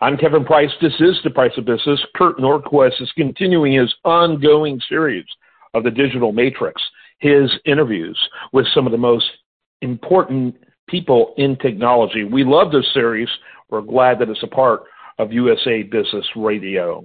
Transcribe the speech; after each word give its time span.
I'm 0.00 0.16
Kevin 0.16 0.44
Price. 0.44 0.70
This 0.80 0.94
is 1.00 1.18
The 1.24 1.30
Price 1.30 1.50
of 1.56 1.64
Business. 1.64 2.00
Kurt 2.14 2.38
Nordquist 2.38 3.02
is 3.02 3.10
continuing 3.16 3.72
his 3.72 3.92
ongoing 4.04 4.80
series 4.88 5.24
of 5.74 5.82
the 5.82 5.90
Digital 5.90 6.30
Matrix, 6.30 6.80
his 7.18 7.50
interviews 7.64 8.16
with 8.52 8.64
some 8.72 8.86
of 8.86 8.92
the 8.92 8.98
most 8.98 9.26
important 9.82 10.54
people 10.88 11.34
in 11.36 11.56
technology. 11.56 12.22
We 12.22 12.44
love 12.44 12.70
this 12.70 12.86
series. 12.94 13.28
We're 13.70 13.80
glad 13.80 14.20
that 14.20 14.28
it's 14.28 14.44
a 14.44 14.46
part 14.46 14.82
of 15.18 15.32
USA 15.32 15.82
Business 15.82 16.26
Radio. 16.36 17.04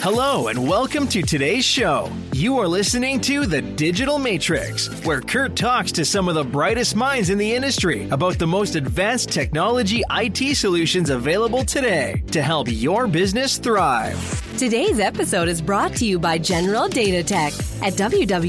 Hello, 0.00 0.46
and 0.46 0.68
welcome 0.68 1.08
to 1.08 1.22
today's 1.22 1.64
show. 1.64 2.08
You 2.32 2.56
are 2.60 2.68
listening 2.68 3.20
to 3.22 3.46
The 3.46 3.60
Digital 3.60 4.20
Matrix, 4.20 4.86
where 5.04 5.20
Kurt 5.20 5.56
talks 5.56 5.90
to 5.90 6.04
some 6.04 6.28
of 6.28 6.36
the 6.36 6.44
brightest 6.44 6.94
minds 6.94 7.30
in 7.30 7.38
the 7.38 7.52
industry 7.52 8.08
about 8.10 8.38
the 8.38 8.46
most 8.46 8.76
advanced 8.76 9.30
technology 9.30 10.04
IT 10.08 10.56
solutions 10.56 11.10
available 11.10 11.64
today 11.64 12.22
to 12.30 12.40
help 12.40 12.68
your 12.70 13.08
business 13.08 13.58
thrive. 13.58 14.47
Today's 14.58 14.98
episode 14.98 15.46
is 15.46 15.62
brought 15.62 15.94
to 15.98 16.04
you 16.04 16.18
by 16.18 16.36
General 16.36 16.88
Data 16.88 17.22
Tech 17.22 17.52
at 17.80 17.92
www.gdt.com. 17.92 18.44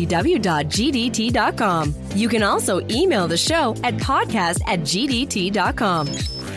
You 2.15 2.27
can 2.27 2.41
also 2.41 2.81
email 2.89 3.27
the 3.27 3.37
show 3.37 3.75
at 3.83 3.93
podcast 3.97 4.59
at 4.65 4.79
gdt.com. 4.79 6.07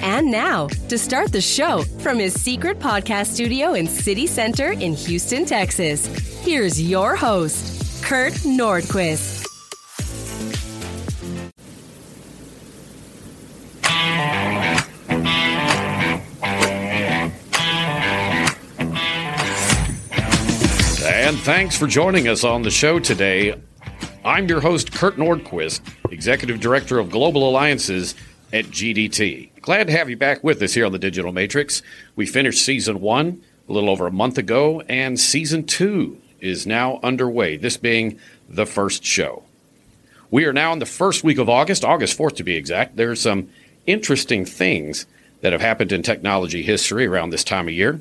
And 0.01 0.31
now, 0.31 0.69
to 0.69 0.97
start 0.97 1.33
the 1.33 1.43
show 1.43 1.83
from 1.99 2.19
his 2.19 2.33
secret 2.33 2.79
podcast 2.79 3.27
studio 3.27 3.75
in 3.75 3.87
City 3.87 4.27
Center 4.27 4.73
in 4.73 4.95
Houston, 4.95 5.45
Texas, 5.45 6.07
here's 6.43 6.81
your 6.81 7.15
host, 7.15 8.03
Kurt 8.03 8.33
Nordquist. 8.33 9.42
Thanks 21.43 21.77
for 21.77 21.89
joining 21.89 22.29
us 22.29 22.45
on 22.45 22.63
the 22.63 22.71
show 22.71 23.01
today. 23.01 23.61
I'm 24.25 24.47
your 24.47 24.61
host, 24.61 24.93
Kurt 24.93 25.17
Nordquist, 25.17 25.81
Executive 26.13 26.61
Director 26.61 27.01
of 27.01 27.11
Global 27.11 27.49
Alliances 27.49 28.15
at 28.53 28.67
GDT. 28.67 29.51
Glad 29.61 29.89
to 29.89 29.93
have 29.93 30.09
you 30.09 30.17
back 30.17 30.45
with 30.45 30.63
us 30.63 30.75
here 30.75 30.87
on 30.87 30.93
the 30.93 31.01
Digital 31.01 31.33
Matrix. 31.33 31.83
We 32.15 32.27
finished 32.27 32.65
season 32.65 33.01
one 33.01 33.43
a 33.69 33.73
little 33.73 33.91
over 33.91 34.07
a 34.07 34.13
month 34.13 34.39
ago, 34.39 34.83
and 34.83 35.19
season 35.19 35.65
two 35.65 36.17
is 36.39 36.65
now 36.65 37.01
underway, 37.03 37.57
this 37.57 37.77
being 37.77 38.21
the 38.49 38.65
first 38.65 39.03
show. 39.03 39.43
We 40.31 40.45
are 40.45 40.53
now 40.53 40.73
in 40.73 40.79
the 40.79 40.87
first 40.87 41.25
week 41.25 41.39
of 41.39 41.49
August, 41.49 41.85
August 41.85 42.17
4th 42.17 42.37
to 42.37 42.45
be 42.45 42.55
exact. 42.55 42.95
There 42.95 43.11
are 43.11 43.17
some 43.17 43.49
interesting 43.85 44.45
things 44.45 45.07
that 45.41 45.51
have 45.51 45.61
happened 45.61 45.91
in 45.91 46.05
technology 46.05 46.63
history 46.63 47.05
around 47.05 47.31
this 47.31 47.43
time 47.43 47.67
of 47.67 47.75
year. 47.75 48.01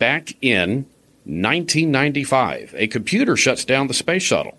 Back 0.00 0.34
in 0.42 0.86
1995, 1.28 2.74
a 2.78 2.86
computer 2.86 3.36
shuts 3.36 3.62
down 3.62 3.86
the 3.86 3.92
space 3.92 4.22
shuttle. 4.22 4.56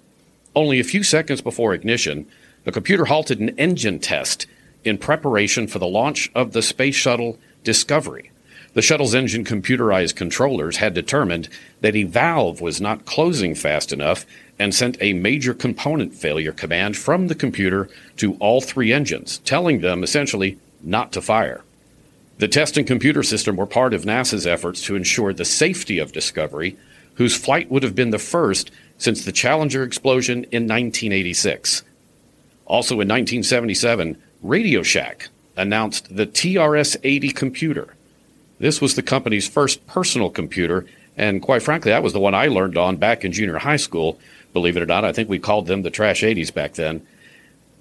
Only 0.55 0.79
a 0.79 0.83
few 0.83 1.01
seconds 1.01 1.41
before 1.41 1.73
ignition, 1.73 2.27
the 2.63 2.71
computer 2.71 3.05
halted 3.05 3.39
an 3.39 3.57
engine 3.57 3.97
test 3.97 4.45
in 4.83 4.99
preparation 4.99 5.67
for 5.67 5.79
the 5.79 5.87
launch 5.87 6.31
of 6.35 6.53
the 6.53 6.61
Space 6.61 6.93
Shuttle 6.93 7.39
Discovery. 7.63 8.29
The 8.73 8.83
shuttle's 8.83 9.15
engine 9.15 9.43
computerized 9.43 10.15
controllers 10.15 10.77
had 10.77 10.93
determined 10.93 11.49
that 11.81 11.95
a 11.95 12.03
valve 12.03 12.61
was 12.61 12.79
not 12.79 13.05
closing 13.05 13.55
fast 13.55 13.91
enough 13.91 14.27
and 14.59 14.75
sent 14.75 14.95
a 15.01 15.13
major 15.13 15.55
component 15.55 16.13
failure 16.13 16.51
command 16.51 16.95
from 16.97 17.29
the 17.29 17.35
computer 17.35 17.89
to 18.17 18.35
all 18.35 18.61
three 18.61 18.93
engines, 18.93 19.39
telling 19.39 19.81
them 19.81 20.03
essentially 20.03 20.59
not 20.83 21.11
to 21.13 21.21
fire. 21.21 21.63
The 22.39 22.47
test 22.47 22.77
and 22.77 22.87
computer 22.87 23.21
system 23.21 23.57
were 23.57 23.65
part 23.65 23.93
of 23.93 24.05
NASA's 24.05 24.47
efforts 24.47 24.81
to 24.83 24.95
ensure 24.95 25.33
the 25.33 25.43
safety 25.43 25.99
of 25.99 26.13
Discovery, 26.13 26.77
whose 27.15 27.36
flight 27.36 27.69
would 27.69 27.83
have 27.83 27.95
been 27.95 28.11
the 28.11 28.17
first 28.17 28.71
since 28.97 29.25
the 29.25 29.33
Challenger 29.33 29.83
explosion 29.83 30.45
in 30.45 30.64
1986. 30.64 31.83
Also 32.65 32.93
in 32.93 33.09
1977, 33.09 34.17
Radio 34.41 34.81
Shack 34.83 35.27
announced 35.58 36.15
the 36.15 36.25
TRS 36.25 36.95
80 37.03 37.31
computer. 37.31 37.95
This 38.58 38.80
was 38.80 38.95
the 38.95 39.02
company's 39.02 39.49
first 39.49 39.85
personal 39.85 40.30
computer, 40.30 40.85
and 41.17 41.41
quite 41.41 41.61
frankly, 41.61 41.91
that 41.91 42.03
was 42.03 42.14
the 42.14 42.21
one 42.21 42.35
I 42.35 42.47
learned 42.47 42.77
on 42.77 42.95
back 42.95 43.25
in 43.25 43.33
junior 43.33 43.58
high 43.58 43.75
school. 43.75 44.17
Believe 44.53 44.77
it 44.77 44.83
or 44.83 44.85
not, 44.85 45.03
I 45.03 45.11
think 45.11 45.27
we 45.27 45.39
called 45.39 45.67
them 45.67 45.81
the 45.81 45.91
Trash 45.91 46.21
80s 46.21 46.53
back 46.53 46.75
then. 46.75 47.05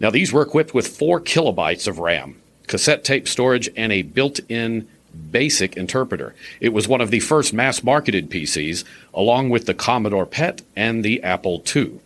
Now, 0.00 0.10
these 0.10 0.32
were 0.32 0.42
equipped 0.42 0.74
with 0.74 0.88
four 0.88 1.20
kilobytes 1.20 1.86
of 1.86 2.00
RAM, 2.00 2.40
cassette 2.68 3.04
tape 3.04 3.26
storage, 3.26 3.68
and 3.76 3.92
a 3.92 4.02
built 4.02 4.40
in 4.48 4.86
BASIC 5.14 5.76
interpreter. 5.76 6.34
It 6.60 6.68
was 6.70 6.86
one 6.86 7.00
of 7.00 7.10
the 7.10 7.20
first 7.20 7.52
mass 7.52 7.82
marketed 7.82 8.30
PCs, 8.30 8.84
along 9.12 9.50
with 9.50 9.66
the 9.66 9.74
Commodore 9.74 10.26
PET 10.26 10.62
and 10.76 11.04
the 11.04 11.22
Apple 11.22 11.62
II. 11.74 12.00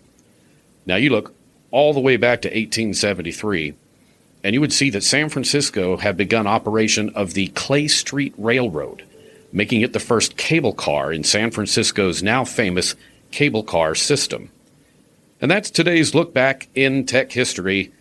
Now, 0.87 0.97
you 0.97 1.11
look 1.11 1.35
all 1.71 1.93
the 1.93 2.01
way 2.01 2.17
back 2.17 2.43
to 2.43 2.49
1873 2.49 3.75
and 4.45 4.55
you 4.55 4.61
would 4.61 4.73
see 4.73 4.91
that 4.91 5.05
San 5.05 5.29
Francisco 5.29 5.97
had 5.97 6.17
begun 6.17 6.47
operation 6.47 7.11
of 7.11 7.35
the 7.35 7.49
Clay 7.49 7.87
Street 7.87 8.35
Railroad, 8.37 9.05
making 9.53 9.83
it 9.83 9.93
the 9.93 10.01
first 10.01 10.37
cable 10.37 10.73
car 10.73 11.13
in 11.13 11.23
San 11.23 11.51
Francisco's 11.51 12.23
now 12.23 12.45
famous 12.45 12.97
cable 13.31 13.63
car 13.63 13.95
system. 13.95 14.51
And 15.41 15.51
that's 15.51 15.71
today's 15.71 16.15
look 16.15 16.35
back 16.35 16.69
in 16.75 17.07
tech 17.07 17.33
history. 17.33 17.93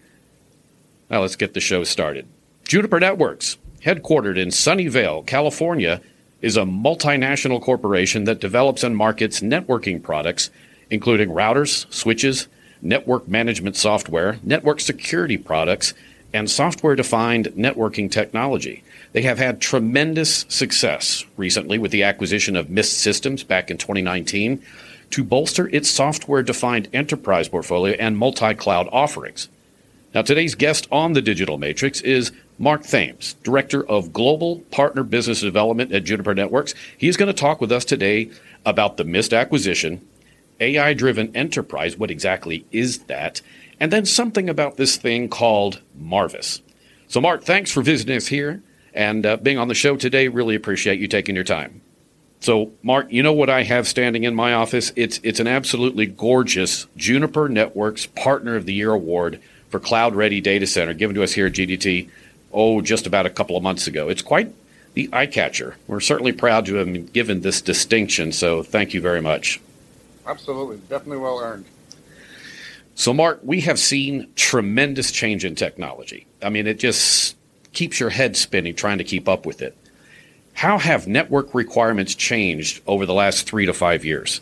Now 1.09 1.21
let's 1.21 1.35
get 1.35 1.53
the 1.53 1.59
show 1.59 1.83
started. 1.83 2.27
Juniper 2.63 2.99
Networks, 2.99 3.57
headquartered 3.83 4.37
in 4.37 4.49
Sunnyvale, 4.49 5.25
California, 5.25 6.01
is 6.41 6.57
a 6.57 6.61
multinational 6.61 7.61
corporation 7.61 8.23
that 8.23 8.39
develops 8.39 8.83
and 8.83 8.95
markets 8.95 9.41
networking 9.41 10.01
products, 10.01 10.49
including 10.89 11.29
routers, 11.29 11.91
switches, 11.93 12.47
network 12.81 13.27
management 13.27 13.75
software, 13.75 14.39
network 14.43 14.79
security 14.79 15.37
products, 15.37 15.93
and 16.33 16.49
software 16.49 16.95
defined 16.95 17.47
networking 17.47 18.09
technology. 18.09 18.83
They 19.11 19.21
have 19.23 19.37
had 19.37 19.59
tremendous 19.59 20.45
success 20.47 21.25
recently 21.37 21.77
with 21.77 21.91
the 21.91 22.03
acquisition 22.03 22.55
of 22.55 22.69
Mist 22.69 22.97
Systems 22.97 23.43
back 23.43 23.69
in 23.69 23.77
2019 23.77 24.63
to 25.11 25.23
bolster 25.23 25.67
its 25.67 25.89
software 25.89 26.41
defined 26.41 26.87
enterprise 26.93 27.49
portfolio 27.49 27.95
and 27.99 28.17
multi 28.17 28.53
cloud 28.53 28.87
offerings. 28.91 29.49
Now, 30.13 30.21
today's 30.21 30.55
guest 30.55 30.87
on 30.91 31.13
the 31.13 31.21
Digital 31.21 31.57
Matrix 31.57 32.01
is 32.01 32.31
Mark 32.61 32.83
Thames, 32.83 33.33
Director 33.43 33.85
of 33.85 34.13
Global 34.13 34.59
Partner 34.71 35.03
Business 35.03 35.41
Development 35.41 35.91
at 35.91 36.05
Juniper 36.05 36.33
Networks. 36.33 36.73
He's 36.97 37.17
going 37.17 37.27
to 37.27 37.33
talk 37.33 37.59
with 37.59 37.71
us 37.71 37.83
today 37.83 38.31
about 38.65 38.95
the 38.95 39.03
Mist 39.03 39.33
acquisition, 39.33 40.07
AI 40.59 40.93
driven 40.93 41.35
enterprise. 41.35 41.97
What 41.97 42.11
exactly 42.11 42.65
is 42.71 42.99
that? 43.05 43.41
and 43.81 43.91
then 43.91 44.05
something 44.05 44.47
about 44.47 44.77
this 44.77 44.95
thing 44.95 45.27
called 45.27 45.81
Marvis. 45.99 46.61
So, 47.07 47.19
Mark, 47.19 47.43
thanks 47.43 47.71
for 47.71 47.81
visiting 47.81 48.15
us 48.15 48.27
here 48.27 48.61
and 48.93 49.25
uh, 49.25 49.37
being 49.37 49.57
on 49.57 49.69
the 49.69 49.73
show 49.73 49.97
today. 49.97 50.27
Really 50.27 50.53
appreciate 50.53 50.99
you 50.99 51.07
taking 51.07 51.33
your 51.33 51.43
time. 51.43 51.81
So, 52.41 52.71
Mark, 52.83 53.11
you 53.11 53.23
know 53.23 53.33
what 53.33 53.49
I 53.49 53.63
have 53.63 53.87
standing 53.87 54.23
in 54.23 54.35
my 54.35 54.53
office? 54.53 54.93
It's 54.95 55.19
it's 55.23 55.39
an 55.39 55.47
absolutely 55.47 56.05
gorgeous 56.05 56.85
Juniper 56.95 57.49
Networks 57.49 58.05
Partner 58.05 58.55
of 58.55 58.67
the 58.67 58.73
Year 58.73 58.91
award 58.91 59.41
for 59.69 59.79
Cloud 59.79 60.13
Ready 60.13 60.41
Data 60.41 60.67
Center, 60.67 60.93
given 60.93 61.15
to 61.15 61.23
us 61.23 61.33
here 61.33 61.47
at 61.47 61.53
GDT. 61.53 62.07
Oh, 62.53 62.81
just 62.81 63.07
about 63.07 63.25
a 63.25 63.29
couple 63.29 63.55
of 63.55 63.63
months 63.63 63.87
ago. 63.87 64.09
It's 64.09 64.21
quite 64.21 64.53
the 64.93 65.09
eye 65.13 65.27
catcher. 65.27 65.77
We're 65.87 65.99
certainly 65.99 66.31
proud 66.31 66.65
to 66.65 66.75
have 66.75 66.87
been 66.87 67.05
given 67.05 67.41
this 67.41 67.61
distinction. 67.61 68.31
So, 68.31 68.63
thank 68.63 68.93
you 68.93 69.01
very 69.01 69.21
much. 69.21 69.61
Absolutely, 70.27 70.77
definitely 70.89 71.17
well 71.17 71.39
earned. 71.39 71.65
So, 72.95 73.13
Mark, 73.13 73.39
we 73.43 73.61
have 73.61 73.79
seen 73.79 74.27
tremendous 74.35 75.11
change 75.11 75.45
in 75.45 75.55
technology. 75.55 76.27
I 76.41 76.49
mean, 76.49 76.67
it 76.67 76.77
just 76.77 77.35
keeps 77.73 77.99
your 77.99 78.09
head 78.09 78.35
spinning 78.35 78.75
trying 78.75 78.97
to 78.97 79.03
keep 79.03 79.27
up 79.29 79.45
with 79.45 79.61
it. 79.61 79.77
How 80.53 80.77
have 80.77 81.07
network 81.07 81.53
requirements 81.53 82.13
changed 82.13 82.81
over 82.85 83.05
the 83.05 83.13
last 83.13 83.47
three 83.47 83.65
to 83.65 83.73
five 83.73 84.03
years? 84.03 84.41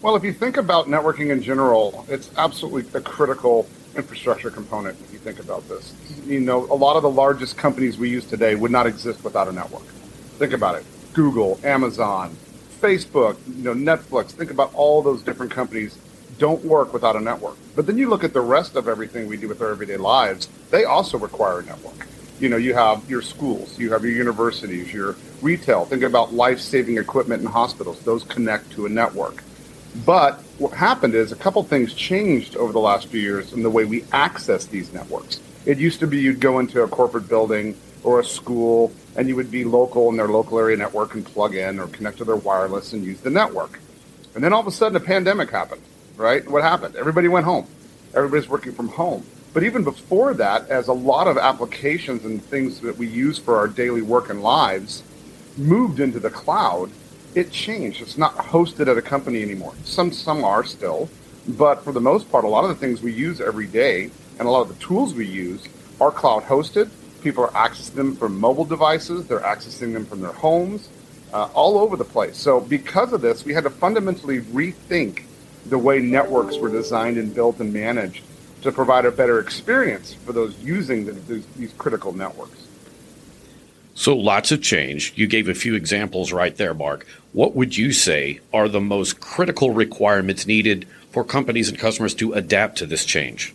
Well, 0.00 0.16
if 0.16 0.22
you 0.22 0.32
think 0.32 0.56
about 0.56 0.86
networking 0.86 1.30
in 1.30 1.42
general, 1.42 2.06
it's 2.08 2.30
absolutely 2.36 2.84
a 2.98 3.02
critical 3.02 3.66
infrastructure 3.96 4.50
component 4.50 5.00
if 5.00 5.12
you 5.12 5.18
think 5.18 5.40
about 5.40 5.68
this. 5.68 5.94
You 6.26 6.40
know, 6.40 6.64
a 6.70 6.74
lot 6.74 6.96
of 6.96 7.02
the 7.02 7.10
largest 7.10 7.56
companies 7.56 7.98
we 7.98 8.10
use 8.10 8.24
today 8.24 8.54
would 8.54 8.70
not 8.70 8.86
exist 8.86 9.24
without 9.24 9.48
a 9.48 9.52
network. 9.52 9.84
Think 10.38 10.52
about 10.52 10.76
it. 10.76 10.84
Google, 11.12 11.60
Amazon, 11.62 12.36
Facebook, 12.80 13.36
you 13.46 13.62
know, 13.62 13.74
Netflix. 13.74 14.30
Think 14.30 14.50
about 14.50 14.74
all 14.74 15.02
those 15.02 15.22
different 15.22 15.52
companies 15.52 15.96
don't 16.38 16.64
work 16.64 16.92
without 16.92 17.16
a 17.16 17.20
network. 17.20 17.56
But 17.76 17.86
then 17.86 17.98
you 17.98 18.08
look 18.08 18.24
at 18.24 18.32
the 18.32 18.40
rest 18.40 18.76
of 18.76 18.88
everything 18.88 19.28
we 19.28 19.36
do 19.36 19.48
with 19.48 19.62
our 19.62 19.70
everyday 19.70 19.96
lives, 19.96 20.48
they 20.70 20.84
also 20.84 21.18
require 21.18 21.60
a 21.60 21.64
network. 21.64 22.06
You 22.40 22.48
know, 22.48 22.56
you 22.56 22.74
have 22.74 23.08
your 23.08 23.22
schools, 23.22 23.78
you 23.78 23.92
have 23.92 24.02
your 24.04 24.12
universities, 24.12 24.92
your 24.92 25.16
retail. 25.40 25.84
Think 25.84 26.02
about 26.02 26.34
life 26.34 26.58
saving 26.58 26.98
equipment 26.98 27.42
in 27.42 27.46
hospitals, 27.46 28.00
those 28.00 28.24
connect 28.24 28.72
to 28.72 28.86
a 28.86 28.88
network. 28.88 29.44
But 30.04 30.40
what 30.58 30.72
happened 30.72 31.14
is 31.14 31.30
a 31.30 31.36
couple 31.36 31.62
things 31.62 31.94
changed 31.94 32.56
over 32.56 32.72
the 32.72 32.80
last 32.80 33.08
few 33.08 33.20
years 33.20 33.52
in 33.52 33.62
the 33.62 33.70
way 33.70 33.84
we 33.84 34.04
access 34.12 34.66
these 34.66 34.92
networks. 34.92 35.40
It 35.66 35.78
used 35.78 36.00
to 36.00 36.06
be 36.06 36.18
you'd 36.18 36.40
go 36.40 36.58
into 36.58 36.82
a 36.82 36.88
corporate 36.88 37.28
building 37.28 37.78
or 38.02 38.20
a 38.20 38.24
school 38.24 38.92
and 39.16 39.28
you 39.28 39.36
would 39.36 39.50
be 39.50 39.64
local 39.64 40.08
in 40.10 40.16
their 40.16 40.28
local 40.28 40.58
area 40.58 40.76
network 40.76 41.14
and 41.14 41.24
plug 41.24 41.54
in 41.54 41.78
or 41.78 41.86
connect 41.86 42.18
to 42.18 42.24
their 42.24 42.36
wireless 42.36 42.92
and 42.92 43.04
use 43.04 43.20
the 43.20 43.30
network. 43.30 43.78
And 44.34 44.42
then 44.42 44.52
all 44.52 44.60
of 44.60 44.66
a 44.66 44.72
sudden 44.72 44.96
a 44.96 45.00
pandemic 45.00 45.50
happened, 45.50 45.82
right? 46.16 46.48
What 46.50 46.62
happened? 46.62 46.96
Everybody 46.96 47.28
went 47.28 47.44
home. 47.44 47.66
Everybody's 48.14 48.48
working 48.48 48.72
from 48.72 48.88
home. 48.88 49.24
But 49.52 49.62
even 49.62 49.84
before 49.84 50.34
that, 50.34 50.68
as 50.68 50.88
a 50.88 50.92
lot 50.92 51.28
of 51.28 51.38
applications 51.38 52.24
and 52.24 52.42
things 52.42 52.80
that 52.80 52.98
we 52.98 53.06
use 53.06 53.38
for 53.38 53.56
our 53.56 53.68
daily 53.68 54.02
work 54.02 54.28
and 54.28 54.42
lives 54.42 55.04
moved 55.56 56.00
into 56.00 56.18
the 56.18 56.30
cloud, 56.30 56.90
it 57.34 57.50
changed. 57.50 58.00
It's 58.00 58.18
not 58.18 58.36
hosted 58.36 58.88
at 58.88 58.96
a 58.96 59.02
company 59.02 59.42
anymore. 59.42 59.74
Some 59.84 60.12
some 60.12 60.44
are 60.44 60.64
still, 60.64 61.08
but 61.48 61.82
for 61.82 61.92
the 61.92 62.00
most 62.00 62.30
part, 62.30 62.44
a 62.44 62.48
lot 62.48 62.64
of 62.64 62.70
the 62.70 62.76
things 62.76 63.02
we 63.02 63.12
use 63.12 63.40
every 63.40 63.66
day 63.66 64.10
and 64.38 64.48
a 64.48 64.50
lot 64.50 64.62
of 64.62 64.68
the 64.68 64.84
tools 64.84 65.14
we 65.14 65.26
use 65.26 65.66
are 66.00 66.10
cloud 66.10 66.44
hosted. 66.44 66.90
People 67.22 67.44
are 67.44 67.50
accessing 67.50 67.94
them 67.94 68.16
from 68.16 68.38
mobile 68.38 68.64
devices. 68.64 69.26
They're 69.26 69.40
accessing 69.40 69.92
them 69.92 70.04
from 70.04 70.20
their 70.20 70.32
homes, 70.32 70.88
uh, 71.32 71.48
all 71.54 71.78
over 71.78 71.96
the 71.96 72.04
place. 72.04 72.36
So 72.36 72.60
because 72.60 73.12
of 73.12 73.20
this, 73.20 73.44
we 73.44 73.54
had 73.54 73.64
to 73.64 73.70
fundamentally 73.70 74.40
rethink 74.40 75.24
the 75.66 75.78
way 75.78 76.00
networks 76.00 76.58
were 76.58 76.68
designed 76.68 77.16
and 77.16 77.34
built 77.34 77.60
and 77.60 77.72
managed 77.72 78.22
to 78.62 78.72
provide 78.72 79.04
a 79.04 79.10
better 79.10 79.40
experience 79.40 80.14
for 80.14 80.32
those 80.32 80.58
using 80.58 81.06
the, 81.06 81.12
these, 81.12 81.46
these 81.56 81.72
critical 81.74 82.12
networks. 82.12 82.66
So 83.94 84.16
lots 84.16 84.50
of 84.50 84.60
change. 84.60 85.12
You 85.14 85.28
gave 85.28 85.48
a 85.48 85.54
few 85.54 85.74
examples 85.74 86.32
right 86.32 86.56
there, 86.56 86.74
Mark. 86.74 87.06
What 87.32 87.54
would 87.54 87.76
you 87.76 87.92
say 87.92 88.40
are 88.52 88.68
the 88.68 88.80
most 88.80 89.20
critical 89.20 89.70
requirements 89.70 90.46
needed 90.46 90.86
for 91.12 91.22
companies 91.24 91.68
and 91.68 91.78
customers 91.78 92.12
to 92.14 92.32
adapt 92.32 92.76
to 92.78 92.86
this 92.86 93.04
change? 93.04 93.54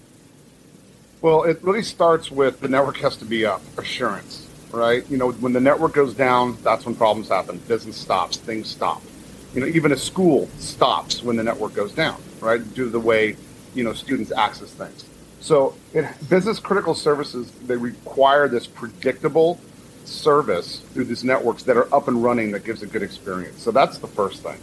Well, 1.22 1.44
it 1.44 1.62
really 1.62 1.84
starts 1.84 2.32
with 2.32 2.62
the 2.62 2.70
network 2.70 2.98
has 2.98 3.18
to 3.18 3.26
be 3.26 3.46
up, 3.46 3.62
assurance, 3.78 4.48
right? 4.72 5.04
You 5.10 5.18
know, 5.18 5.32
when 5.32 5.52
the 5.52 5.60
network 5.60 5.94
goes 5.94 6.14
down, 6.14 6.58
that's 6.64 6.86
when 6.86 6.96
problems 6.96 7.28
happen. 7.28 7.58
Business 7.68 7.98
stops, 7.98 8.38
things 8.38 8.70
stop. 8.70 9.02
You 9.54 9.60
know, 9.60 9.68
even 9.68 9.92
a 9.92 9.98
school 9.98 10.48
stops 10.58 11.22
when 11.22 11.36
the 11.36 11.44
network 11.44 11.74
goes 11.74 11.92
down, 11.92 12.22
right? 12.40 12.62
Due 12.74 12.86
to 12.86 12.90
the 12.90 13.00
way 13.00 13.36
you 13.76 13.84
know 13.84 13.92
students 13.92 14.32
access 14.32 14.72
things. 14.72 15.06
So 15.42 15.76
in 15.94 16.08
business 16.30 16.60
critical 16.60 16.94
services, 16.94 17.52
they 17.66 17.76
require 17.76 18.48
this 18.48 18.66
predictable 18.66 19.60
service 20.10 20.80
through 20.94 21.06
these 21.06 21.24
networks 21.24 21.64
that 21.64 21.78
are 21.78 21.94
up 21.94 22.08
and 22.08 22.24
running 22.24 22.52
that 22.52 22.64
gives 22.66 22.82
a 22.84 22.88
good 22.88 23.04
experience. 23.04 23.62
So 23.62 23.72
that's 23.72 23.98
the 23.98 24.08
first 24.08 24.44
thing. 24.44 24.58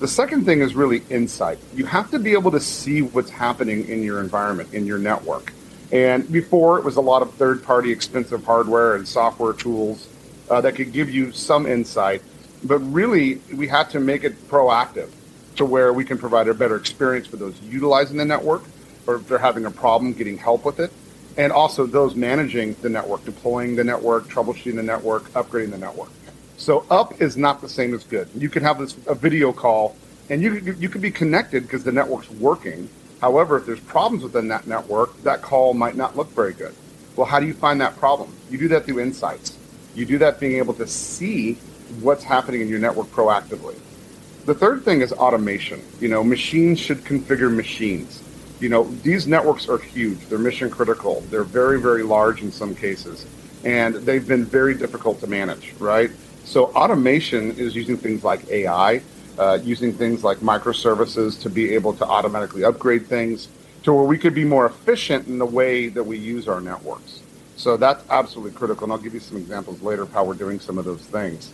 The 0.00 0.08
second 0.08 0.46
thing 0.46 0.60
is 0.62 0.74
really 0.74 1.02
insight. 1.10 1.58
You 1.74 1.84
have 1.86 2.10
to 2.10 2.18
be 2.18 2.32
able 2.32 2.50
to 2.52 2.60
see 2.60 3.02
what's 3.02 3.30
happening 3.30 3.88
in 3.88 4.02
your 4.02 4.20
environment, 4.20 4.72
in 4.72 4.86
your 4.86 4.98
network. 4.98 5.52
And 5.92 6.30
before 6.30 6.78
it 6.78 6.84
was 6.84 6.96
a 6.96 7.00
lot 7.00 7.20
of 7.20 7.34
third 7.34 7.62
party 7.62 7.92
expensive 7.92 8.44
hardware 8.44 8.94
and 8.94 9.06
software 9.06 9.52
tools 9.52 10.08
uh, 10.48 10.60
that 10.62 10.74
could 10.74 10.92
give 10.92 11.10
you 11.10 11.32
some 11.32 11.66
insight. 11.66 12.22
But 12.64 12.78
really, 12.78 13.40
we 13.54 13.68
had 13.68 13.90
to 13.90 14.00
make 14.00 14.24
it 14.24 14.48
proactive 14.48 15.10
to 15.56 15.64
where 15.64 15.92
we 15.92 16.04
can 16.04 16.16
provide 16.16 16.48
a 16.48 16.54
better 16.54 16.76
experience 16.76 17.26
for 17.26 17.36
those 17.36 17.60
utilizing 17.60 18.16
the 18.16 18.24
network 18.24 18.62
or 19.06 19.16
if 19.16 19.28
they're 19.28 19.38
having 19.38 19.66
a 19.66 19.70
problem 19.70 20.12
getting 20.12 20.38
help 20.38 20.64
with 20.64 20.80
it 20.80 20.92
and 21.36 21.52
also 21.52 21.86
those 21.86 22.14
managing 22.14 22.74
the 22.82 22.88
network 22.88 23.24
deploying 23.24 23.76
the 23.76 23.84
network 23.84 24.28
troubleshooting 24.28 24.76
the 24.76 24.82
network 24.82 25.24
upgrading 25.32 25.70
the 25.70 25.78
network. 25.78 26.10
So 26.56 26.84
up 26.90 27.20
is 27.20 27.36
not 27.36 27.60
the 27.60 27.68
same 27.68 27.94
as 27.94 28.04
good. 28.04 28.28
You 28.34 28.48
can 28.48 28.62
have 28.62 28.78
this 28.78 28.96
a 29.06 29.14
video 29.14 29.52
call 29.52 29.96
and 30.28 30.42
you 30.42 30.54
you 30.78 30.88
can 30.88 31.00
be 31.00 31.10
connected 31.10 31.62
because 31.62 31.84
the 31.84 31.92
network's 31.92 32.30
working. 32.30 32.88
However 33.20 33.58
if 33.58 33.66
there's 33.66 33.80
problems 33.80 34.22
within 34.22 34.48
that 34.48 34.66
network 34.66 35.20
that 35.22 35.42
call 35.42 35.74
might 35.74 35.96
not 35.96 36.16
look 36.16 36.30
very 36.30 36.52
good. 36.52 36.74
Well 37.16 37.26
how 37.26 37.40
do 37.40 37.46
you 37.46 37.54
find 37.54 37.80
that 37.80 37.96
problem? 37.96 38.32
You 38.50 38.58
do 38.58 38.68
that 38.68 38.84
through 38.84 39.00
insights. 39.00 39.56
You 39.94 40.04
do 40.04 40.18
that 40.18 40.40
being 40.40 40.56
able 40.58 40.74
to 40.74 40.86
see 40.86 41.54
what's 42.00 42.22
happening 42.22 42.60
in 42.60 42.68
your 42.68 42.78
network 42.78 43.08
proactively. 43.08 43.76
The 44.46 44.54
third 44.54 44.84
thing 44.84 45.00
is 45.00 45.12
automation. 45.12 45.82
You 46.00 46.08
know, 46.08 46.24
machines 46.24 46.80
should 46.80 46.98
configure 46.98 47.54
machines. 47.54 48.22
You 48.60 48.68
know, 48.68 48.84
these 49.02 49.26
networks 49.26 49.68
are 49.68 49.78
huge. 49.78 50.18
They're 50.28 50.38
mission 50.38 50.70
critical. 50.70 51.22
They're 51.30 51.44
very, 51.44 51.80
very 51.80 52.02
large 52.02 52.42
in 52.42 52.52
some 52.52 52.74
cases. 52.74 53.26
And 53.64 53.94
they've 53.94 54.26
been 54.26 54.44
very 54.44 54.74
difficult 54.74 55.20
to 55.20 55.26
manage, 55.26 55.72
right? 55.78 56.10
So 56.44 56.66
automation 56.66 57.52
is 57.52 57.74
using 57.74 57.96
things 57.96 58.22
like 58.22 58.46
AI, 58.48 59.00
uh, 59.38 59.58
using 59.62 59.92
things 59.92 60.22
like 60.22 60.38
microservices 60.38 61.40
to 61.42 61.50
be 61.50 61.74
able 61.74 61.94
to 61.94 62.04
automatically 62.04 62.64
upgrade 62.64 63.06
things 63.06 63.48
to 63.82 63.94
where 63.94 64.04
we 64.04 64.18
could 64.18 64.34
be 64.34 64.44
more 64.44 64.66
efficient 64.66 65.26
in 65.26 65.38
the 65.38 65.46
way 65.46 65.88
that 65.88 66.04
we 66.04 66.18
use 66.18 66.46
our 66.46 66.60
networks. 66.60 67.22
So 67.56 67.76
that's 67.76 68.04
absolutely 68.10 68.52
critical. 68.52 68.84
And 68.84 68.92
I'll 68.92 68.98
give 68.98 69.14
you 69.14 69.20
some 69.20 69.38
examples 69.38 69.80
later 69.80 70.02
of 70.02 70.12
how 70.12 70.24
we're 70.24 70.34
doing 70.34 70.60
some 70.60 70.76
of 70.76 70.84
those 70.84 71.00
things. 71.00 71.52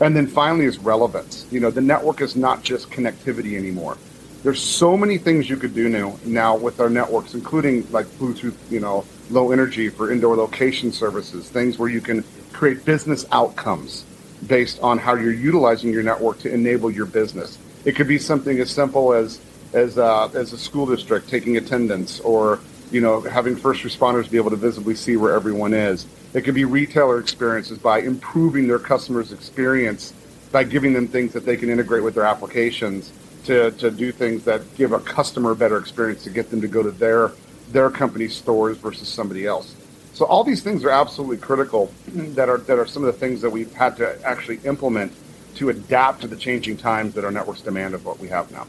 And 0.00 0.16
then 0.16 0.26
finally 0.26 0.64
is 0.66 0.78
relevance. 0.78 1.46
You 1.50 1.60
know, 1.60 1.70
the 1.70 1.80
network 1.80 2.20
is 2.20 2.36
not 2.36 2.62
just 2.62 2.90
connectivity 2.90 3.56
anymore. 3.56 3.96
There's 4.42 4.60
so 4.60 4.96
many 4.96 5.18
things 5.18 5.48
you 5.48 5.56
could 5.56 5.72
do 5.72 5.88
now, 5.88 6.18
now 6.24 6.56
with 6.56 6.80
our 6.80 6.90
networks, 6.90 7.34
including 7.34 7.88
like 7.92 8.06
Bluetooth, 8.18 8.56
you 8.72 8.80
know, 8.80 9.04
low 9.30 9.52
energy 9.52 9.88
for 9.88 10.10
indoor 10.10 10.36
location 10.36 10.90
services, 10.90 11.48
things 11.48 11.78
where 11.78 11.88
you 11.88 12.00
can 12.00 12.24
create 12.52 12.84
business 12.84 13.24
outcomes 13.30 14.04
based 14.48 14.80
on 14.80 14.98
how 14.98 15.14
you're 15.14 15.32
utilizing 15.32 15.92
your 15.92 16.02
network 16.02 16.40
to 16.40 16.52
enable 16.52 16.90
your 16.90 17.06
business. 17.06 17.56
It 17.84 17.94
could 17.94 18.08
be 18.08 18.18
something 18.18 18.58
as 18.58 18.70
simple 18.70 19.12
as 19.12 19.40
as 19.74 19.96
uh, 19.96 20.26
as 20.34 20.52
a 20.52 20.58
school 20.58 20.86
district 20.86 21.28
taking 21.28 21.56
attendance, 21.56 22.18
or 22.20 22.58
you 22.90 23.00
know 23.00 23.20
having 23.20 23.54
first 23.54 23.84
responders 23.84 24.28
be 24.28 24.38
able 24.38 24.50
to 24.50 24.56
visibly 24.56 24.96
see 24.96 25.16
where 25.16 25.34
everyone 25.34 25.72
is. 25.72 26.04
It 26.34 26.42
could 26.42 26.56
be 26.56 26.64
retailer 26.64 27.20
experiences 27.20 27.78
by 27.78 28.00
improving 28.00 28.66
their 28.66 28.80
customers' 28.80 29.30
experience 29.30 30.12
by 30.50 30.64
giving 30.64 30.92
them 30.92 31.06
things 31.06 31.32
that 31.32 31.46
they 31.46 31.56
can 31.56 31.70
integrate 31.70 32.02
with 32.02 32.14
their 32.14 32.24
applications 32.24 33.12
to, 33.44 33.70
to 33.72 33.90
do 33.90 34.12
things 34.12 34.44
that 34.44 34.62
give 34.76 34.92
a 34.92 35.00
customer 35.00 35.52
a 35.52 35.56
better 35.56 35.78
experience 35.78 36.22
to 36.24 36.30
get 36.30 36.50
them 36.50 36.60
to 36.60 36.68
go 36.68 36.82
to 36.82 36.90
their 36.90 37.32
their 37.68 37.90
company's 37.90 38.36
stores 38.36 38.76
versus 38.76 39.08
somebody 39.08 39.46
else. 39.46 39.74
So 40.12 40.26
all 40.26 40.44
these 40.44 40.62
things 40.62 40.84
are 40.84 40.90
absolutely 40.90 41.38
critical 41.38 41.92
that 42.08 42.48
are 42.48 42.58
that 42.58 42.78
are 42.78 42.86
some 42.86 43.04
of 43.04 43.12
the 43.12 43.18
things 43.18 43.40
that 43.40 43.50
we've 43.50 43.72
had 43.72 43.96
to 43.96 44.22
actually 44.24 44.60
implement 44.64 45.12
to 45.56 45.70
adapt 45.70 46.22
to 46.22 46.28
the 46.28 46.36
changing 46.36 46.76
times 46.76 47.14
that 47.14 47.24
our 47.24 47.30
networks 47.30 47.60
demand 47.60 47.94
of 47.94 48.04
what 48.04 48.18
we 48.18 48.28
have 48.28 48.50
now. 48.50 48.66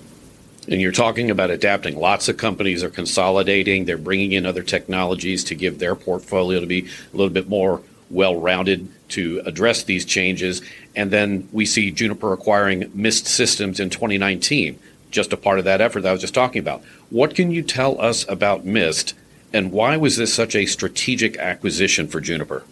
And 0.68 0.82
you're 0.82 0.94
talking 0.94 1.30
about 1.30 1.50
adapting. 1.50 1.98
Lots 1.98 2.30
of 2.30 2.38
companies 2.38 2.84
are 2.84 2.90
consolidating. 2.90 3.84
They're 3.84 3.98
bringing 3.98 4.32
in 4.32 4.46
other 4.46 4.64
technologies 4.64 5.44
to 5.46 5.56
give 5.56 5.80
their 5.80 5.96
portfolio 5.96 6.62
to 6.62 6.66
be 6.66 6.88
a 7.14 7.18
little 7.18 7.34
bit 7.34 7.50
more 7.50 7.82
well 8.14 8.36
rounded 8.40 8.88
to 9.10 9.42
address 9.46 9.84
these 9.84 10.06
changes. 10.06 10.62
And 10.96 11.12
then 11.12 11.48
we 11.52 11.66
see 11.66 11.92
Juniper 11.92 12.34
acquiring 12.34 12.92
Mist 12.94 13.28
Systems 13.28 13.80
in 13.80 13.90
2019, 13.90 14.80
just 15.12 15.34
a 15.34 15.38
part 15.38 15.60
of 15.60 15.66
that 15.66 15.82
effort 15.82 16.02
that 16.02 16.10
I 16.10 16.14
was 16.14 16.22
just 16.22 16.34
talking 16.34 16.60
about. 16.60 16.84
What 17.10 17.36
can 17.36 17.52
you 17.52 17.64
tell 17.64 18.00
us 18.00 18.28
about 18.30 18.66
Mist, 18.66 19.14
and 19.52 19.72
why 19.72 19.98
was 19.98 20.18
this 20.18 20.34
such 20.34 20.56
a 20.56 20.66
strategic 20.66 21.38
acquisition 21.38 22.08
for 22.08 22.20
Juniper? 22.20 22.64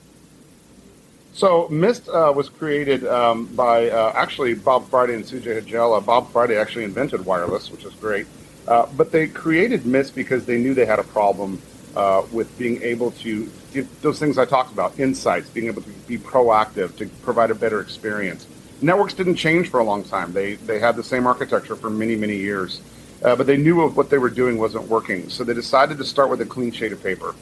So 1.33 1.67
Mist 1.69 2.09
uh, 2.09 2.33
was 2.35 2.49
created 2.49 3.05
um, 3.07 3.45
by 3.47 3.89
uh, 3.89 4.11
actually 4.15 4.53
Bob 4.53 4.89
Friday 4.89 5.15
and 5.15 5.23
Sujai 5.23 5.61
Hajela. 5.61 6.05
Bob 6.05 6.31
Friday 6.31 6.57
actually 6.57 6.83
invented 6.83 7.25
wireless, 7.25 7.71
which 7.71 7.85
is 7.85 7.93
great. 7.95 8.27
Uh, 8.67 8.85
but 8.95 9.11
they 9.11 9.27
created 9.27 9.85
Mist 9.85 10.13
because 10.13 10.45
they 10.45 10.57
knew 10.57 10.73
they 10.73 10.85
had 10.85 10.99
a 10.99 11.03
problem 11.03 11.61
uh, 11.95 12.23
with 12.31 12.57
being 12.57 12.81
able 12.81 13.11
to 13.11 13.49
give 13.73 14.01
those 14.01 14.19
things 14.19 14.37
I 14.37 14.45
talked 14.45 14.71
about, 14.71 14.99
insights, 14.99 15.49
being 15.49 15.67
able 15.67 15.81
to 15.81 15.89
be 16.07 16.17
proactive, 16.17 16.95
to 16.97 17.07
provide 17.23 17.51
a 17.51 17.55
better 17.55 17.81
experience. 17.81 18.47
Networks 18.81 19.13
didn't 19.13 19.35
change 19.35 19.69
for 19.69 19.79
a 19.79 19.83
long 19.83 20.03
time. 20.03 20.33
They, 20.33 20.55
they 20.55 20.79
had 20.79 20.95
the 20.95 21.03
same 21.03 21.27
architecture 21.27 21.75
for 21.75 21.89
many, 21.89 22.15
many 22.15 22.37
years. 22.37 22.81
Uh, 23.23 23.35
but 23.35 23.45
they 23.45 23.57
knew 23.57 23.81
of 23.81 23.95
what 23.95 24.09
they 24.09 24.17
were 24.17 24.31
doing 24.31 24.57
wasn't 24.57 24.87
working. 24.87 25.29
So 25.29 25.43
they 25.43 25.53
decided 25.53 25.97
to 25.99 26.03
start 26.03 26.29
with 26.29 26.41
a 26.41 26.45
clean 26.45 26.71
sheet 26.71 26.91
of 26.91 27.03
paper. 27.03 27.35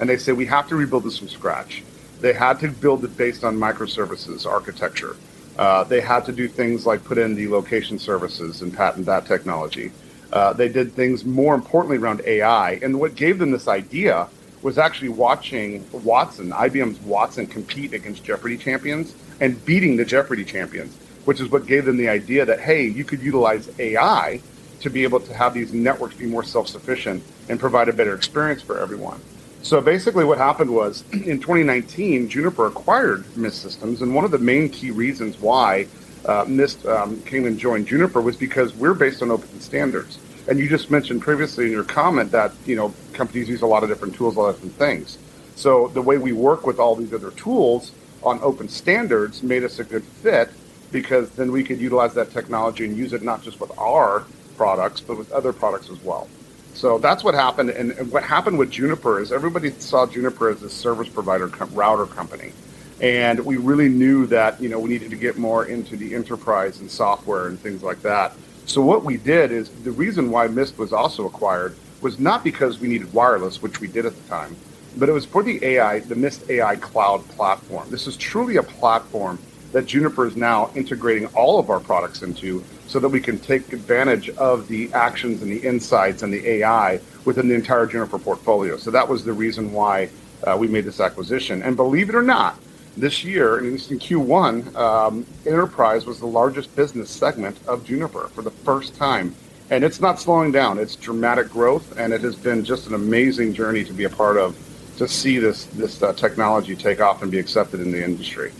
And 0.00 0.08
they 0.08 0.16
said, 0.16 0.36
we 0.36 0.46
have 0.46 0.66
to 0.68 0.76
rebuild 0.76 1.04
this 1.04 1.18
from 1.18 1.28
scratch. 1.28 1.82
They 2.20 2.32
had 2.32 2.58
to 2.60 2.68
build 2.68 3.04
it 3.04 3.16
based 3.16 3.44
on 3.44 3.56
microservices 3.56 4.46
architecture. 4.46 5.16
Uh, 5.58 5.84
they 5.84 6.00
had 6.00 6.24
to 6.26 6.32
do 6.32 6.48
things 6.48 6.86
like 6.86 7.04
put 7.04 7.18
in 7.18 7.34
the 7.34 7.48
location 7.48 7.98
services 7.98 8.62
and 8.62 8.74
patent 8.74 9.06
that 9.06 9.26
technology. 9.26 9.90
Uh, 10.32 10.52
they 10.52 10.68
did 10.68 10.92
things 10.92 11.24
more 11.24 11.54
importantly 11.54 11.98
around 11.98 12.20
AI. 12.26 12.72
And 12.82 12.98
what 12.98 13.14
gave 13.14 13.38
them 13.38 13.50
this 13.50 13.68
idea 13.68 14.28
was 14.62 14.78
actually 14.78 15.10
watching 15.10 15.84
Watson, 15.92 16.50
IBM's 16.50 17.00
Watson, 17.00 17.46
compete 17.46 17.92
against 17.92 18.24
Jeopardy 18.24 18.56
champions 18.56 19.14
and 19.40 19.62
beating 19.64 19.96
the 19.96 20.04
Jeopardy 20.04 20.44
champions, 20.44 20.96
which 21.24 21.40
is 21.40 21.50
what 21.50 21.66
gave 21.66 21.84
them 21.84 21.96
the 21.96 22.08
idea 22.08 22.44
that, 22.44 22.60
hey, 22.60 22.86
you 22.86 23.04
could 23.04 23.22
utilize 23.22 23.68
AI 23.78 24.40
to 24.80 24.90
be 24.90 25.04
able 25.04 25.20
to 25.20 25.34
have 25.34 25.54
these 25.54 25.72
networks 25.72 26.16
be 26.16 26.26
more 26.26 26.42
self 26.42 26.68
sufficient 26.68 27.22
and 27.48 27.60
provide 27.60 27.88
a 27.88 27.92
better 27.92 28.14
experience 28.14 28.62
for 28.62 28.78
everyone. 28.78 29.20
So 29.62 29.80
basically, 29.80 30.24
what 30.24 30.38
happened 30.38 30.70
was 30.70 31.04
in 31.12 31.40
2019, 31.40 32.28
Juniper 32.28 32.66
acquired 32.66 33.24
Mist 33.36 33.62
Systems, 33.62 34.02
and 34.02 34.14
one 34.14 34.24
of 34.24 34.30
the 34.30 34.38
main 34.38 34.68
key 34.68 34.90
reasons 34.90 35.38
why 35.40 35.88
uh, 36.26 36.44
Mist 36.46 36.84
um, 36.86 37.20
came 37.22 37.46
and 37.46 37.58
joined 37.58 37.86
Juniper 37.86 38.20
was 38.20 38.36
because 38.36 38.74
we're 38.74 38.94
based 38.94 39.22
on 39.22 39.30
open 39.30 39.60
standards. 39.60 40.18
And 40.48 40.58
you 40.58 40.68
just 40.68 40.90
mentioned 40.90 41.22
previously 41.22 41.66
in 41.66 41.72
your 41.72 41.84
comment 41.84 42.30
that 42.32 42.52
you 42.66 42.76
know 42.76 42.94
companies 43.12 43.48
use 43.48 43.62
a 43.62 43.66
lot 43.66 43.82
of 43.82 43.88
different 43.88 44.14
tools, 44.14 44.36
a 44.36 44.40
lot 44.40 44.48
of 44.50 44.56
different 44.56 44.76
things. 44.76 45.18
So 45.56 45.88
the 45.88 46.02
way 46.02 46.18
we 46.18 46.32
work 46.32 46.66
with 46.66 46.78
all 46.78 46.94
these 46.94 47.12
other 47.12 47.30
tools 47.32 47.92
on 48.22 48.38
open 48.42 48.68
standards 48.68 49.42
made 49.42 49.64
us 49.64 49.78
a 49.78 49.84
good 49.84 50.04
fit 50.04 50.50
because 50.92 51.30
then 51.30 51.50
we 51.50 51.64
could 51.64 51.80
utilize 51.80 52.14
that 52.14 52.30
technology 52.30 52.84
and 52.84 52.96
use 52.96 53.12
it 53.12 53.22
not 53.22 53.42
just 53.42 53.60
with 53.60 53.76
our 53.78 54.24
products, 54.56 55.00
but 55.00 55.18
with 55.18 55.30
other 55.32 55.52
products 55.52 55.90
as 55.90 56.00
well. 56.02 56.28
So 56.74 56.98
that's 56.98 57.24
what 57.24 57.34
happened. 57.34 57.70
And, 57.70 57.92
and 57.92 58.12
what 58.12 58.22
happened 58.22 58.58
with 58.58 58.70
Juniper 58.70 59.20
is 59.20 59.32
everybody 59.32 59.70
saw 59.78 60.06
Juniper 60.06 60.50
as 60.50 60.62
a 60.62 60.70
service 60.70 61.08
provider 61.08 61.46
router 61.46 62.06
company. 62.06 62.52
And 63.00 63.44
we 63.44 63.56
really 63.56 63.88
knew 63.88 64.26
that, 64.26 64.60
you 64.60 64.68
know, 64.68 64.78
we 64.78 64.88
needed 64.88 65.10
to 65.10 65.16
get 65.16 65.36
more 65.36 65.66
into 65.66 65.96
the 65.96 66.14
enterprise 66.14 66.80
and 66.80 66.90
software 66.90 67.48
and 67.48 67.60
things 67.60 67.82
like 67.82 68.00
that. 68.02 68.32
So 68.64 68.82
what 68.82 69.04
we 69.04 69.16
did 69.16 69.52
is 69.52 69.68
the 69.68 69.92
reason 69.92 70.30
why 70.30 70.46
Mist 70.48 70.78
was 70.78 70.92
also 70.92 71.26
acquired 71.26 71.76
was 72.00 72.18
not 72.18 72.42
because 72.42 72.80
we 72.80 72.88
needed 72.88 73.12
wireless, 73.12 73.62
which 73.62 73.80
we 73.80 73.86
did 73.86 74.06
at 74.06 74.14
the 74.16 74.28
time, 74.28 74.56
but 74.96 75.08
it 75.08 75.12
was 75.12 75.24
for 75.24 75.42
the 75.42 75.62
AI, 75.64 76.00
the 76.00 76.14
Mist 76.14 76.48
AI 76.50 76.76
cloud 76.76 77.26
platform. 77.30 77.88
This 77.90 78.06
is 78.06 78.16
truly 78.16 78.56
a 78.56 78.62
platform 78.62 79.38
that 79.72 79.86
Juniper 79.86 80.26
is 80.26 80.36
now 80.36 80.70
integrating 80.74 81.26
all 81.28 81.58
of 81.58 81.68
our 81.70 81.80
products 81.80 82.22
into 82.22 82.64
so 82.86 82.98
that 82.98 83.08
we 83.08 83.20
can 83.20 83.38
take 83.38 83.72
advantage 83.72 84.30
of 84.30 84.68
the 84.68 84.92
actions 84.94 85.42
and 85.42 85.50
the 85.50 85.58
insights 85.58 86.22
and 86.22 86.32
the 86.32 86.46
AI 86.48 87.00
within 87.24 87.48
the 87.48 87.54
entire 87.54 87.86
Juniper 87.86 88.18
portfolio. 88.18 88.76
So 88.76 88.90
that 88.90 89.06
was 89.06 89.24
the 89.24 89.32
reason 89.32 89.72
why 89.72 90.08
uh, 90.44 90.56
we 90.58 90.66
made 90.68 90.84
this 90.84 91.00
acquisition. 91.00 91.62
And 91.62 91.76
believe 91.76 92.08
it 92.08 92.14
or 92.14 92.22
not, 92.22 92.58
this 92.96 93.22
year, 93.22 93.58
at 93.58 93.64
least 93.64 93.90
in 93.90 93.98
Q1, 93.98 94.74
um, 94.74 95.26
enterprise 95.44 96.06
was 96.06 96.18
the 96.18 96.26
largest 96.26 96.74
business 96.74 97.10
segment 97.10 97.58
of 97.66 97.84
Juniper 97.84 98.28
for 98.28 98.42
the 98.42 98.50
first 98.50 98.96
time. 98.96 99.34
And 99.68 99.84
it's 99.84 100.00
not 100.00 100.20
slowing 100.20 100.52
down. 100.52 100.78
It's 100.78 100.96
dramatic 100.96 101.50
growth, 101.50 101.98
and 101.98 102.12
it 102.12 102.22
has 102.22 102.36
been 102.36 102.64
just 102.64 102.86
an 102.86 102.94
amazing 102.94 103.52
journey 103.52 103.84
to 103.84 103.92
be 103.92 104.04
a 104.04 104.10
part 104.10 104.36
of 104.36 104.56
to 104.96 105.06
see 105.06 105.38
this, 105.38 105.66
this 105.66 106.02
uh, 106.02 106.12
technology 106.14 106.74
take 106.74 107.00
off 107.00 107.22
and 107.22 107.30
be 107.30 107.38
accepted 107.38 107.80
in 107.80 107.90
the 107.90 108.02
industry. 108.02 108.52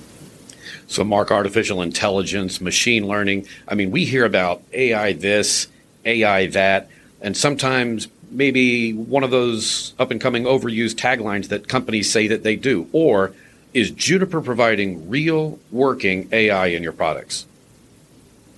So, 0.89 1.03
Mark, 1.03 1.31
artificial 1.31 1.81
intelligence, 1.83 2.61
machine 2.61 3.07
learning. 3.07 3.47
I 3.67 3.75
mean, 3.75 3.91
we 3.91 4.05
hear 4.05 4.25
about 4.25 4.63
AI 4.73 5.15
this, 5.15 5.69
AI 6.05 6.47
that, 6.49 6.91
and 7.21 7.37
sometimes 7.37 8.09
maybe 8.31 8.93
one 8.93 9.25
of 9.25 9.31
those 9.31 9.95
up 9.99 10.11
and 10.11 10.21
coming 10.21 10.45
overused 10.45 10.97
taglines 10.97 11.49
that 11.49 11.69
companies 11.69 12.11
say 12.11 12.27
that 12.29 12.43
they 12.43 12.57
do. 12.57 12.89
Or 12.93 13.33
is 13.75 13.91
Juniper 13.91 14.41
providing 14.41 15.09
real 15.09 15.59
working 15.71 16.29
AI 16.33 16.69
in 16.69 16.83
your 16.83 16.93
products? 16.93 17.47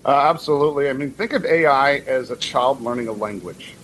Uh, 0.04 0.10
absolutely. 0.10 0.88
I 0.88 0.92
mean, 0.92 1.10
think 1.10 1.32
of 1.32 1.44
AI 1.44 1.96
as 1.98 2.30
a 2.30 2.36
child 2.36 2.80
learning 2.80 3.08
a 3.08 3.12
language. 3.12 3.74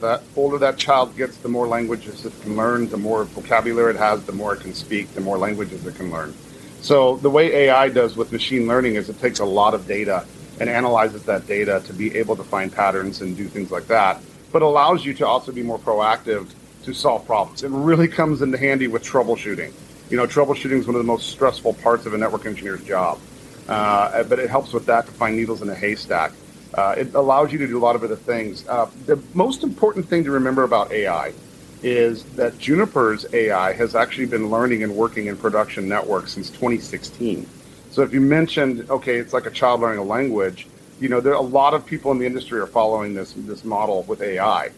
The 0.00 0.22
older 0.36 0.58
that 0.58 0.76
child 0.76 1.16
gets, 1.16 1.36
the 1.38 1.48
more 1.48 1.66
languages 1.66 2.24
it 2.24 2.32
can 2.42 2.56
learn, 2.56 2.88
the 2.88 2.96
more 2.96 3.24
vocabulary 3.24 3.94
it 3.94 3.98
has, 3.98 4.22
the 4.24 4.32
more 4.32 4.54
it 4.54 4.60
can 4.60 4.74
speak, 4.74 5.12
the 5.14 5.20
more 5.20 5.38
languages 5.38 5.84
it 5.86 5.96
can 5.96 6.10
learn. 6.10 6.34
So 6.80 7.16
the 7.16 7.30
way 7.30 7.66
AI 7.66 7.88
does 7.88 8.16
with 8.16 8.30
machine 8.30 8.66
learning 8.66 8.96
is 8.96 9.08
it 9.08 9.18
takes 9.18 9.40
a 9.40 9.44
lot 9.44 9.74
of 9.74 9.86
data 9.86 10.26
and 10.60 10.68
analyzes 10.68 11.24
that 11.24 11.46
data 11.46 11.82
to 11.86 11.92
be 11.92 12.14
able 12.16 12.36
to 12.36 12.44
find 12.44 12.72
patterns 12.72 13.20
and 13.20 13.36
do 13.36 13.48
things 13.48 13.70
like 13.70 13.86
that, 13.88 14.20
but 14.52 14.62
allows 14.62 15.04
you 15.04 15.14
to 15.14 15.26
also 15.26 15.50
be 15.50 15.62
more 15.62 15.78
proactive 15.78 16.50
to 16.84 16.92
solve 16.92 17.26
problems. 17.26 17.62
It 17.62 17.70
really 17.70 18.08
comes 18.08 18.42
into 18.42 18.58
handy 18.58 18.86
with 18.86 19.02
troubleshooting. 19.02 19.72
You 20.10 20.16
know, 20.18 20.26
troubleshooting 20.26 20.78
is 20.78 20.86
one 20.86 20.96
of 20.96 21.00
the 21.00 21.06
most 21.06 21.30
stressful 21.30 21.74
parts 21.74 22.04
of 22.06 22.14
a 22.14 22.18
network 22.18 22.46
engineer's 22.46 22.84
job, 22.84 23.18
uh, 23.68 24.22
but 24.24 24.38
it 24.38 24.50
helps 24.50 24.72
with 24.72 24.86
that 24.86 25.06
to 25.06 25.12
find 25.12 25.36
needles 25.36 25.62
in 25.62 25.70
a 25.70 25.74
haystack. 25.74 26.32
Uh, 26.74 26.94
it 26.98 27.14
allows 27.14 27.52
you 27.52 27.58
to 27.58 27.66
do 27.66 27.78
a 27.78 27.80
lot 27.80 27.96
of 27.96 28.02
other 28.04 28.16
things. 28.16 28.66
Uh, 28.68 28.90
the 29.06 29.16
most 29.32 29.62
important 29.62 30.06
thing 30.08 30.24
to 30.24 30.30
remember 30.30 30.64
about 30.64 30.92
AI 30.92 31.32
is 31.82 32.24
that 32.34 32.58
Juniper's 32.58 33.26
AI 33.32 33.72
has 33.74 33.94
actually 33.94 34.26
been 34.26 34.50
learning 34.50 34.82
and 34.82 34.94
working 34.94 35.26
in 35.26 35.36
production 35.36 35.88
networks 35.88 36.32
since 36.32 36.50
2016. 36.50 37.46
So 37.90 38.02
if 38.02 38.12
you 38.12 38.20
mentioned, 38.20 38.90
okay, 38.90 39.18
it's 39.18 39.32
like 39.32 39.46
a 39.46 39.50
child 39.50 39.80
learning 39.80 40.00
a 40.00 40.04
language, 40.04 40.66
you 40.98 41.08
know, 41.08 41.20
there 41.20 41.32
are 41.32 41.36
a 41.36 41.40
lot 41.40 41.74
of 41.74 41.86
people 41.86 42.10
in 42.10 42.18
the 42.18 42.26
industry 42.26 42.58
are 42.58 42.66
following 42.66 43.14
this 43.14 43.34
this 43.36 43.64
model 43.64 44.02
with 44.04 44.20
AI. 44.20 44.70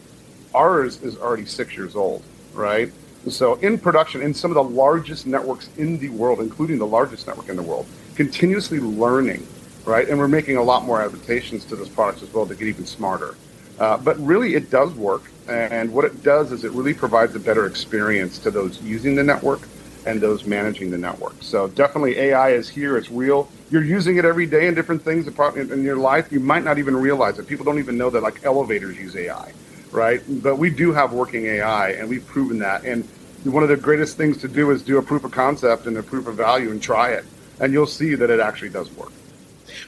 Ours 0.53 1.01
is 1.01 1.17
already 1.17 1.45
six 1.45 1.75
years 1.75 1.95
old, 1.95 2.23
right? 2.53 2.91
So 3.31 3.55
in 3.55 3.77
production, 3.77 4.21
in 4.21 4.33
some 4.33 4.51
of 4.51 4.55
the 4.55 4.63
largest 4.63 5.27
networks 5.27 5.69
in 5.77 5.99
the 5.99 6.09
world, 6.09 6.39
including 6.39 6.77
the 6.77 6.87
largest 6.87 7.27
network 7.27 7.49
in 7.49 7.55
the 7.55 7.63
world, 7.63 7.85
continuously 8.15 8.79
learning, 8.79 9.45
right? 9.85 10.07
And 10.07 10.17
we're 10.17 10.27
making 10.27 10.57
a 10.57 10.63
lot 10.63 10.85
more 10.85 11.01
adaptations 11.01 11.65
to 11.65 11.75
those 11.75 11.89
products 11.89 12.23
as 12.23 12.33
well 12.33 12.45
to 12.45 12.55
get 12.55 12.67
even 12.67 12.85
smarter. 12.85 13.35
Uh, 13.79 13.97
but 13.97 14.19
really, 14.19 14.55
it 14.55 14.69
does 14.69 14.93
work. 14.93 15.23
And 15.47 15.93
what 15.93 16.03
it 16.03 16.23
does 16.23 16.51
is 16.51 16.63
it 16.63 16.71
really 16.71 16.93
provides 16.93 17.35
a 17.35 17.39
better 17.39 17.65
experience 17.67 18.37
to 18.39 18.51
those 18.51 18.81
using 18.81 19.15
the 19.15 19.23
network 19.23 19.61
and 20.05 20.21
those 20.21 20.45
managing 20.45 20.89
the 20.89 20.97
network. 20.97 21.35
So 21.41 21.67
definitely 21.67 22.17
AI 22.17 22.51
is 22.51 22.69
here. 22.69 22.97
It's 22.97 23.11
real. 23.11 23.49
You're 23.69 23.83
using 23.83 24.17
it 24.17 24.25
every 24.25 24.45
day 24.45 24.67
in 24.67 24.73
different 24.73 25.03
things 25.03 25.27
in 25.27 25.83
your 25.83 25.97
life. 25.97 26.31
You 26.31 26.39
might 26.39 26.63
not 26.63 26.77
even 26.77 26.95
realize 26.95 27.37
it. 27.39 27.47
People 27.47 27.65
don't 27.65 27.79
even 27.79 27.97
know 27.97 28.09
that 28.09 28.23
like 28.23 28.43
elevators 28.43 28.97
use 28.97 29.15
AI, 29.15 29.51
right? 29.91 30.21
But 30.27 30.57
we 30.57 30.69
do 30.69 30.91
have 30.93 31.13
working 31.13 31.45
AI 31.45 31.91
and 31.91 32.09
we've 32.09 32.25
proven 32.25 32.59
that. 32.59 32.83
And 32.83 33.07
one 33.43 33.63
of 33.63 33.69
the 33.69 33.77
greatest 33.77 34.17
things 34.17 34.37
to 34.39 34.47
do 34.47 34.71
is 34.71 34.81
do 34.81 34.97
a 34.97 35.01
proof 35.01 35.23
of 35.23 35.31
concept 35.31 35.85
and 35.85 35.97
a 35.97 36.03
proof 36.03 36.27
of 36.27 36.35
value 36.35 36.71
and 36.71 36.81
try 36.81 37.11
it. 37.11 37.25
And 37.59 37.73
you'll 37.73 37.87
see 37.87 38.15
that 38.15 38.29
it 38.29 38.39
actually 38.39 38.69
does 38.69 38.91
work. 38.91 39.11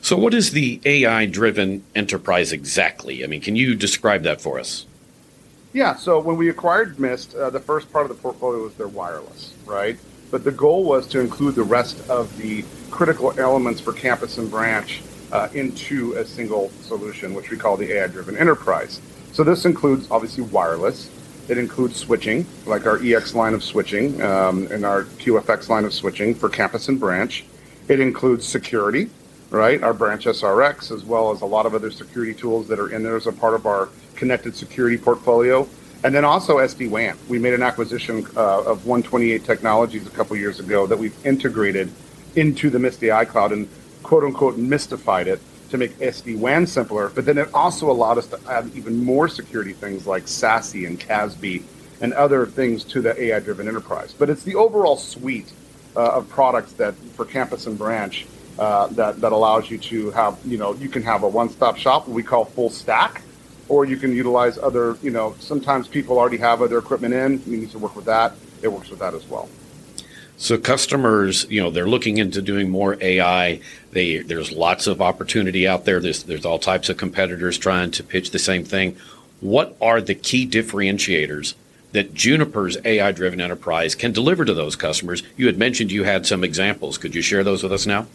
So, 0.01 0.17
what 0.17 0.33
is 0.33 0.51
the 0.51 0.81
AI 0.85 1.25
driven 1.25 1.83
enterprise 1.95 2.51
exactly? 2.51 3.23
I 3.23 3.27
mean, 3.27 3.41
can 3.41 3.55
you 3.55 3.75
describe 3.75 4.23
that 4.23 4.41
for 4.41 4.59
us? 4.59 4.85
Yeah, 5.73 5.95
so 5.95 6.19
when 6.19 6.35
we 6.37 6.49
acquired 6.49 6.99
Mist, 6.99 7.35
uh, 7.35 7.49
the 7.49 7.59
first 7.59 7.91
part 7.93 8.09
of 8.09 8.15
the 8.15 8.21
portfolio 8.21 8.63
was 8.63 8.73
their 8.75 8.87
wireless, 8.87 9.53
right? 9.65 9.99
But 10.31 10.43
the 10.43 10.51
goal 10.51 10.83
was 10.83 11.07
to 11.07 11.19
include 11.19 11.55
the 11.55 11.63
rest 11.63 12.09
of 12.09 12.35
the 12.37 12.65
critical 12.89 13.37
elements 13.39 13.79
for 13.79 13.93
campus 13.93 14.37
and 14.37 14.49
branch 14.49 15.01
uh, 15.31 15.47
into 15.53 16.13
a 16.13 16.25
single 16.25 16.71
solution, 16.81 17.33
which 17.33 17.51
we 17.51 17.57
call 17.57 17.77
the 17.77 17.93
AI 17.93 18.07
driven 18.07 18.35
enterprise. 18.37 18.99
So 19.39 19.45
this 19.45 19.63
includes 19.63 20.11
obviously 20.11 20.43
wireless. 20.43 21.09
It 21.47 21.57
includes 21.57 21.95
switching, 21.95 22.45
like 22.65 22.85
our 22.85 23.01
EX 23.01 23.33
line 23.33 23.53
of 23.53 23.63
switching 23.63 24.21
um, 24.21 24.67
and 24.69 24.83
our 24.83 25.05
QFX 25.05 25.69
line 25.69 25.85
of 25.85 25.93
switching 25.93 26.35
for 26.35 26.49
campus 26.49 26.89
and 26.89 26.99
branch. 26.99 27.45
It 27.87 28.01
includes 28.01 28.45
security, 28.45 29.09
right? 29.49 29.81
Our 29.81 29.93
branch 29.93 30.25
SRX, 30.25 30.91
as 30.91 31.05
well 31.05 31.31
as 31.31 31.39
a 31.39 31.45
lot 31.45 31.65
of 31.65 31.73
other 31.73 31.89
security 31.89 32.33
tools 32.33 32.67
that 32.67 32.79
are 32.79 32.89
in 32.89 33.01
there 33.01 33.15
as 33.15 33.27
a 33.27 33.31
part 33.31 33.53
of 33.53 33.65
our 33.65 33.87
connected 34.15 34.57
security 34.57 34.97
portfolio. 34.97 35.65
And 36.03 36.13
then 36.13 36.25
also 36.25 36.57
SD 36.57 36.89
WAN. 36.89 37.17
We 37.29 37.39
made 37.39 37.53
an 37.53 37.63
acquisition 37.63 38.27
uh, 38.35 38.63
of 38.63 38.87
128 38.87 39.45
Technologies 39.45 40.05
a 40.05 40.09
couple 40.09 40.35
years 40.35 40.59
ago 40.59 40.85
that 40.85 40.99
we've 40.99 41.15
integrated 41.25 41.89
into 42.35 42.69
the 42.69 42.77
Mist 42.77 43.01
AI 43.05 43.23
Cloud 43.23 43.53
and 43.53 43.69
quote 44.03 44.25
unquote 44.25 44.57
mystified 44.57 45.29
it 45.29 45.39
to 45.69 45.77
make 45.77 45.97
SD 45.99 46.37
WAN 46.37 46.65
simpler. 46.67 47.09
But 47.09 47.25
then 47.25 47.37
it 47.37 47.49
also 47.53 47.89
allowed 47.89 48.17
us 48.17 48.27
to 48.27 48.39
add 48.47 48.71
even 48.75 49.03
more 49.03 49.27
security 49.27 49.73
things 49.73 50.07
like 50.07 50.23
SASE 50.25 50.87
and 50.87 50.99
CASB 50.99 51.63
and 52.01 52.13
other 52.13 52.45
things 52.45 52.83
to 52.85 53.01
the 53.01 53.19
AI 53.21 53.39
driven 53.39 53.67
enterprise. 53.67 54.13
But 54.17 54.29
it's 54.29 54.43
the 54.43 54.55
overall 54.55 54.97
suite 54.97 55.51
uh, 55.95 56.11
of 56.13 56.29
products 56.29 56.73
that 56.73 56.95
for 57.15 57.25
campus 57.25 57.67
and 57.67 57.77
branch 57.77 58.25
uh, 58.57 58.87
that, 58.87 59.21
that 59.21 59.31
allows 59.31 59.69
you 59.69 59.77
to 59.77 60.11
have, 60.11 60.37
you 60.45 60.57
know, 60.57 60.73
you 60.75 60.89
can 60.89 61.03
have 61.03 61.23
a 61.23 61.27
one 61.27 61.49
stop 61.49 61.77
shop, 61.77 62.07
we 62.07 62.23
call 62.23 62.45
full 62.45 62.69
stack 62.69 63.21
or 63.69 63.85
you 63.85 63.97
can 63.97 64.13
utilize 64.13 64.57
other, 64.57 64.97
you 65.01 65.11
know, 65.11 65.35
sometimes 65.39 65.87
people 65.87 66.17
already 66.17 66.37
have 66.37 66.61
other 66.61 66.79
equipment 66.79 67.13
in. 67.13 67.41
You 67.45 67.57
need 67.57 67.71
to 67.71 67.79
work 67.79 67.95
with 67.95 68.05
that. 68.05 68.33
It 68.61 68.67
works 68.67 68.89
with 68.89 68.99
that 68.99 69.13
as 69.13 69.27
well. 69.27 69.47
So 70.41 70.57
customers, 70.57 71.45
you 71.49 71.61
know, 71.61 71.69
they're 71.69 71.85
looking 71.85 72.17
into 72.17 72.41
doing 72.41 72.69
more 72.69 72.97
AI. 73.01 73.59
They 73.91 74.19
there's 74.19 74.53
lots 74.53 74.87
of 74.87 75.01
opportunity 75.01 75.67
out 75.67 75.83
there. 75.83 75.99
There's 75.99 76.23
there's 76.23 76.45
all 76.45 76.57
types 76.57 76.87
of 76.87 76.95
competitors 76.95 77.57
trying 77.57 77.91
to 77.91 78.03
pitch 78.03 78.31
the 78.31 78.39
same 78.39 78.63
thing. 78.63 78.95
What 79.41 79.75
are 79.81 79.99
the 79.99 80.15
key 80.15 80.47
differentiators 80.47 81.55
that 81.91 82.13
Juniper's 82.13 82.77
AI 82.85 83.11
driven 83.11 83.41
enterprise 83.41 83.95
can 83.95 84.13
deliver 84.13 84.45
to 84.45 84.53
those 84.53 84.77
customers? 84.77 85.23
You 85.35 85.45
had 85.47 85.57
mentioned 85.57 85.91
you 85.91 86.05
had 86.05 86.25
some 86.25 86.45
examples. 86.45 86.97
Could 86.97 87.15
you 87.15 87.21
share 87.21 87.43
those 87.43 87.61
with 87.61 87.73
us 87.73 87.85
now? 87.85 88.07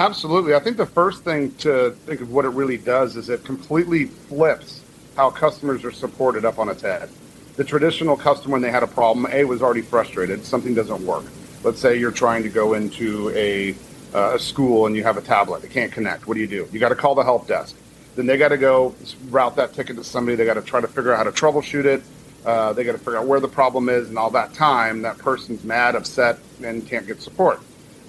Absolutely. 0.00 0.56
I 0.56 0.58
think 0.58 0.76
the 0.76 0.86
first 0.86 1.22
thing 1.22 1.54
to 1.58 1.92
think 2.04 2.20
of 2.20 2.32
what 2.32 2.44
it 2.44 2.48
really 2.48 2.78
does 2.78 3.14
is 3.14 3.28
it 3.28 3.44
completely 3.44 4.06
flips 4.06 4.82
how 5.16 5.30
customers 5.30 5.84
are 5.84 5.92
supported 5.92 6.44
up 6.44 6.58
on 6.58 6.68
its 6.68 6.82
head. 6.82 7.08
The 7.54 7.62
traditional 7.62 8.16
customer, 8.16 8.54
when 8.54 8.62
they 8.62 8.72
had 8.72 8.82
a 8.82 8.88
problem, 8.88 9.28
A, 9.30 9.44
was 9.44 9.62
already 9.62 9.82
frustrated. 9.82 10.44
Something 10.44 10.74
doesn't 10.74 11.06
work. 11.06 11.24
Let's 11.64 11.80
say 11.80 11.98
you're 11.98 12.12
trying 12.12 12.42
to 12.42 12.50
go 12.50 12.74
into 12.74 13.30
a, 13.30 13.74
uh, 14.14 14.34
a 14.34 14.38
school 14.38 14.84
and 14.86 14.94
you 14.94 15.02
have 15.02 15.16
a 15.16 15.22
tablet. 15.22 15.64
It 15.64 15.70
can't 15.70 15.90
connect. 15.90 16.26
What 16.26 16.34
do 16.34 16.40
you 16.40 16.46
do? 16.46 16.68
You 16.70 16.78
got 16.78 16.90
to 16.90 16.94
call 16.94 17.14
the 17.14 17.24
help 17.24 17.48
desk. 17.48 17.74
Then 18.16 18.26
they 18.26 18.36
got 18.36 18.48
to 18.48 18.58
go 18.58 18.94
route 19.30 19.56
that 19.56 19.72
ticket 19.72 19.96
to 19.96 20.04
somebody. 20.04 20.36
They 20.36 20.44
got 20.44 20.54
to 20.54 20.62
try 20.62 20.82
to 20.82 20.86
figure 20.86 21.14
out 21.14 21.24
how 21.24 21.24
to 21.24 21.32
troubleshoot 21.32 21.86
it. 21.86 22.02
Uh, 22.44 22.74
they 22.74 22.84
got 22.84 22.92
to 22.92 22.98
figure 22.98 23.16
out 23.16 23.26
where 23.26 23.40
the 23.40 23.48
problem 23.48 23.88
is, 23.88 24.10
and 24.10 24.18
all 24.18 24.28
that 24.30 24.52
time, 24.52 25.00
that 25.00 25.16
person's 25.16 25.64
mad, 25.64 25.96
upset, 25.96 26.38
and 26.62 26.86
can't 26.86 27.06
get 27.06 27.22
support. 27.22 27.60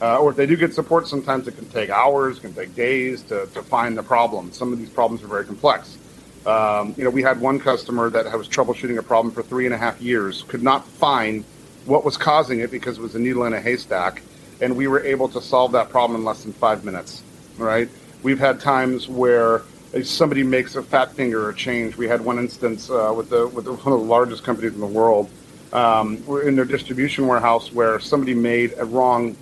Uh, 0.01 0.19
or 0.19 0.31
if 0.31 0.35
they 0.35 0.45
do 0.45 0.57
get 0.57 0.73
support, 0.73 1.07
sometimes 1.07 1.47
it 1.47 1.55
can 1.55 1.69
take 1.69 1.89
hours, 1.89 2.39
can 2.39 2.53
take 2.53 2.75
days 2.75 3.23
to, 3.23 3.47
to 3.53 3.63
find 3.63 3.97
the 3.97 4.03
problem. 4.03 4.51
Some 4.51 4.73
of 4.73 4.79
these 4.79 4.89
problems 4.89 5.23
are 5.23 5.27
very 5.27 5.45
complex. 5.45 5.97
Um, 6.45 6.93
you 6.97 7.05
know, 7.05 7.09
we 7.09 7.23
had 7.23 7.39
one 7.39 7.57
customer 7.59 8.09
that 8.09 8.37
was 8.37 8.49
troubleshooting 8.49 8.97
a 8.97 9.01
problem 9.01 9.33
for 9.33 9.41
three 9.41 9.65
and 9.65 9.73
a 9.73 9.77
half 9.77 10.01
years, 10.01 10.43
could 10.43 10.61
not 10.61 10.85
find 10.85 11.45
what 11.85 12.03
was 12.03 12.17
causing 12.17 12.59
it 12.59 12.71
because 12.71 12.97
it 12.97 13.01
was 13.01 13.15
a 13.15 13.19
needle 13.19 13.45
in 13.45 13.53
a 13.53 13.61
haystack, 13.61 14.21
and 14.61 14.75
we 14.75 14.87
were 14.87 15.03
able 15.03 15.29
to 15.29 15.41
solve 15.41 15.71
that 15.73 15.89
problem 15.89 16.19
in 16.19 16.25
less 16.25 16.43
than 16.43 16.53
five 16.53 16.83
minutes. 16.83 17.23
Right? 17.57 17.89
We've 18.23 18.39
had 18.39 18.59
times 18.59 19.07
where 19.07 19.61
somebody 20.03 20.43
makes 20.43 20.75
a 20.75 20.83
fat 20.83 21.13
finger 21.13 21.47
or 21.47 21.53
change. 21.53 21.95
We 21.95 22.07
had 22.07 22.21
one 22.21 22.37
instance 22.39 22.89
uh, 22.89 23.13
with 23.15 23.29
the 23.29 23.47
with 23.47 23.65
the, 23.65 23.73
one 23.85 23.93
of 23.93 23.99
the 23.99 24.05
largest 24.05 24.43
companies 24.43 24.73
in 24.73 24.79
the 24.79 24.87
world. 24.87 25.29
Um, 25.73 26.25
we're 26.25 26.47
in 26.47 26.55
their 26.55 26.65
distribution 26.65 27.27
warehouse 27.27 27.71
where 27.71 27.99
somebody 27.99 28.33
made 28.33 28.73
a 28.77 28.85
wrong 28.85 29.35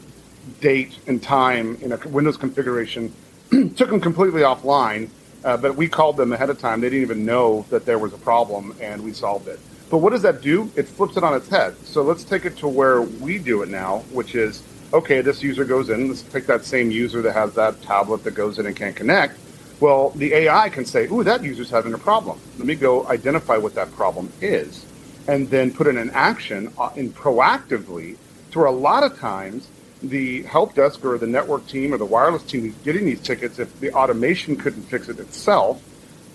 date 0.62 0.98
and 1.08 1.22
time 1.22 1.78
in 1.82 1.92
a 1.92 1.98
Windows 2.08 2.38
configuration, 2.38 3.14
took 3.76 3.90
them 3.90 4.00
completely 4.02 4.42
offline. 4.42 5.10
Uh, 5.44 5.58
but 5.58 5.76
we 5.76 5.90
called 5.90 6.16
them 6.16 6.32
ahead 6.32 6.50
of 6.50 6.58
time. 6.58 6.80
They 6.80 6.90
didn't 6.90 7.02
even 7.02 7.26
know 7.26 7.66
that 7.70 7.86
there 7.86 8.00
was 8.00 8.14
a 8.14 8.18
problem, 8.18 8.74
and 8.80 9.04
we 9.04 9.12
solved 9.12 9.50
it. 9.50 9.60
But 9.94 10.00
what 10.00 10.10
does 10.10 10.24
that 10.24 10.42
do? 10.42 10.72
It 10.76 10.88
flips 10.88 11.18
it 11.18 11.24
on 11.24 11.36
its 11.36 11.48
head. 11.48 11.78
So 11.86 12.02
let's 12.02 12.24
take 12.24 12.46
it 12.46 12.58
to 12.58 12.68
where 12.68 13.04
we 13.04 13.38
do 13.38 13.62
it 13.62 13.70
now, 13.70 14.00
which 14.12 14.34
is 14.34 14.64
okay. 14.92 15.22
This 15.22 15.44
user 15.44 15.66
goes 15.66 15.92
in. 15.92 16.08
Let's 16.08 16.24
take 16.24 16.48
that 16.48 16.66
same 16.66 16.90
user 16.90 17.22
that 17.22 17.34
has 17.34 17.54
that 17.54 17.80
tablet 17.84 18.24
that 18.24 18.34
goes 18.34 18.58
in 18.58 18.66
and 18.66 18.76
can't 18.76 18.96
connect 18.96 19.38
well, 19.84 20.12
the 20.12 20.34
AI 20.34 20.70
can 20.70 20.86
say, 20.86 21.08
ooh, 21.08 21.26
that 21.26 21.44
user's 21.44 21.70
having 21.70 21.94
a 21.94 21.98
problem. 21.98 22.40
Let 22.58 22.68
me 22.68 22.76
go 22.76 23.06
identify 23.08 23.58
what 23.58 23.76
that 23.76 23.92
problem 23.92 24.32
is 24.40 24.86
and 25.28 25.50
then 25.50 25.74
put 25.74 25.88
in 25.88 25.98
an 25.98 26.10
action 26.12 26.72
uh, 26.78 26.92
in 26.96 27.12
proactively 27.12 28.16
to 28.52 28.60
where 28.60 28.68
a 28.68 28.72
lot 28.72 29.04
of 29.04 29.20
times 29.20 29.68
the 30.02 30.44
help 30.44 30.76
desk 30.76 31.04
or 31.04 31.18
the 31.18 31.28
network 31.28 31.68
team 31.68 31.94
or 31.94 31.98
the 31.98 32.06
wireless 32.06 32.44
team 32.44 32.68
is 32.68 32.76
getting 32.86 33.04
these 33.04 33.20
tickets, 33.20 33.60
if 33.60 33.78
the 33.82 33.92
automation 33.94 34.56
couldn't 34.56 34.84
fix 34.84 35.10
it 35.10 35.20
itself, 35.20 35.84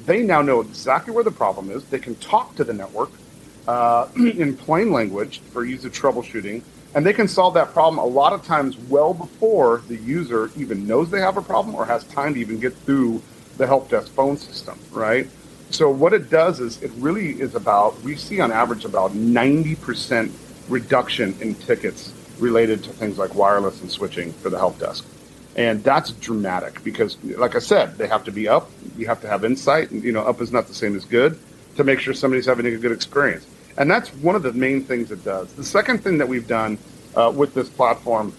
they 0.04 0.22
now 0.22 0.42
know 0.42 0.60
exactly 0.60 1.14
where 1.14 1.24
the 1.24 1.30
problem 1.30 1.70
is. 1.70 1.82
They 1.84 1.98
can 1.98 2.16
talk 2.16 2.54
to 2.56 2.64
the 2.64 2.74
network 2.74 3.10
uh, 3.68 4.08
in 4.16 4.56
plain 4.56 4.90
language 4.90 5.40
for 5.52 5.64
user 5.64 5.90
troubleshooting, 5.90 6.62
and 6.94 7.04
they 7.04 7.12
can 7.12 7.28
solve 7.28 7.54
that 7.54 7.72
problem 7.72 7.98
a 7.98 8.04
lot 8.04 8.32
of 8.32 8.42
times 8.44 8.76
well 8.88 9.12
before 9.12 9.82
the 9.88 9.96
user 9.96 10.50
even 10.56 10.87
knows 10.87 11.10
they 11.10 11.20
have 11.20 11.37
a 11.37 11.42
problem 11.42 11.75
or 11.75 11.84
has 11.84 12.02
time 12.04 12.32
to 12.34 12.40
even 12.40 12.58
get 12.58 12.75
through 12.75 13.22
the 13.58 13.66
help 13.66 13.90
desk 13.90 14.10
phone 14.12 14.38
system, 14.38 14.78
right? 14.90 15.28
So 15.70 15.90
what 15.90 16.14
it 16.14 16.30
does 16.30 16.60
is 16.60 16.82
it 16.82 16.90
really 16.96 17.38
is 17.40 17.54
about 17.54 18.00
we 18.00 18.16
see 18.16 18.40
on 18.40 18.50
average 18.50 18.87
about 18.87 19.12
90% 19.12 20.32
reduction 20.70 21.37
in 21.42 21.54
tickets 21.56 22.14
related 22.38 22.82
to 22.84 22.90
things 22.90 23.18
like 23.18 23.34
wireless 23.34 23.82
and 23.82 23.90
switching 23.90 24.32
for 24.32 24.48
the 24.48 24.56
help 24.56 24.78
desk. 24.78 25.04
And 25.56 25.84
that's 25.84 26.12
dramatic 26.12 26.82
because 26.84 27.22
like 27.25 27.54
I 27.54 27.58
said, 27.58 27.98
they 27.98 28.06
have 28.06 28.25
to 28.25 28.32
be 28.32 28.48
up, 28.48 28.70
you 28.96 29.06
have 29.06 29.20
to 29.20 29.28
have 29.28 29.44
insight, 29.44 29.90
and 29.90 30.02
you 30.02 30.12
know, 30.12 30.22
up 30.22 30.40
is 30.40 30.52
not 30.52 30.68
the 30.68 30.75
same 30.75 30.96
as 30.96 31.04
good 31.04 31.38
to 31.76 31.84
make 31.84 32.00
sure 32.00 32.14
somebody's 32.14 32.46
having 32.46 32.64
a 32.64 32.76
good 32.76 32.92
experience. 32.92 33.46
And 33.78 33.88
that's 33.88 34.12
one 34.14 34.35
of 34.35 34.42
the 34.42 34.52
main 34.52 34.82
things 34.82 35.12
it 35.12 35.25
does. 35.25 35.52
The 35.54 35.64
second 35.64 36.02
thing 36.02 36.18
that 36.18 36.28
we've 36.28 36.49
done 36.49 36.78
uh, 37.14 37.32
with 37.35 37.54
this 37.54 37.68
platform 37.68 38.35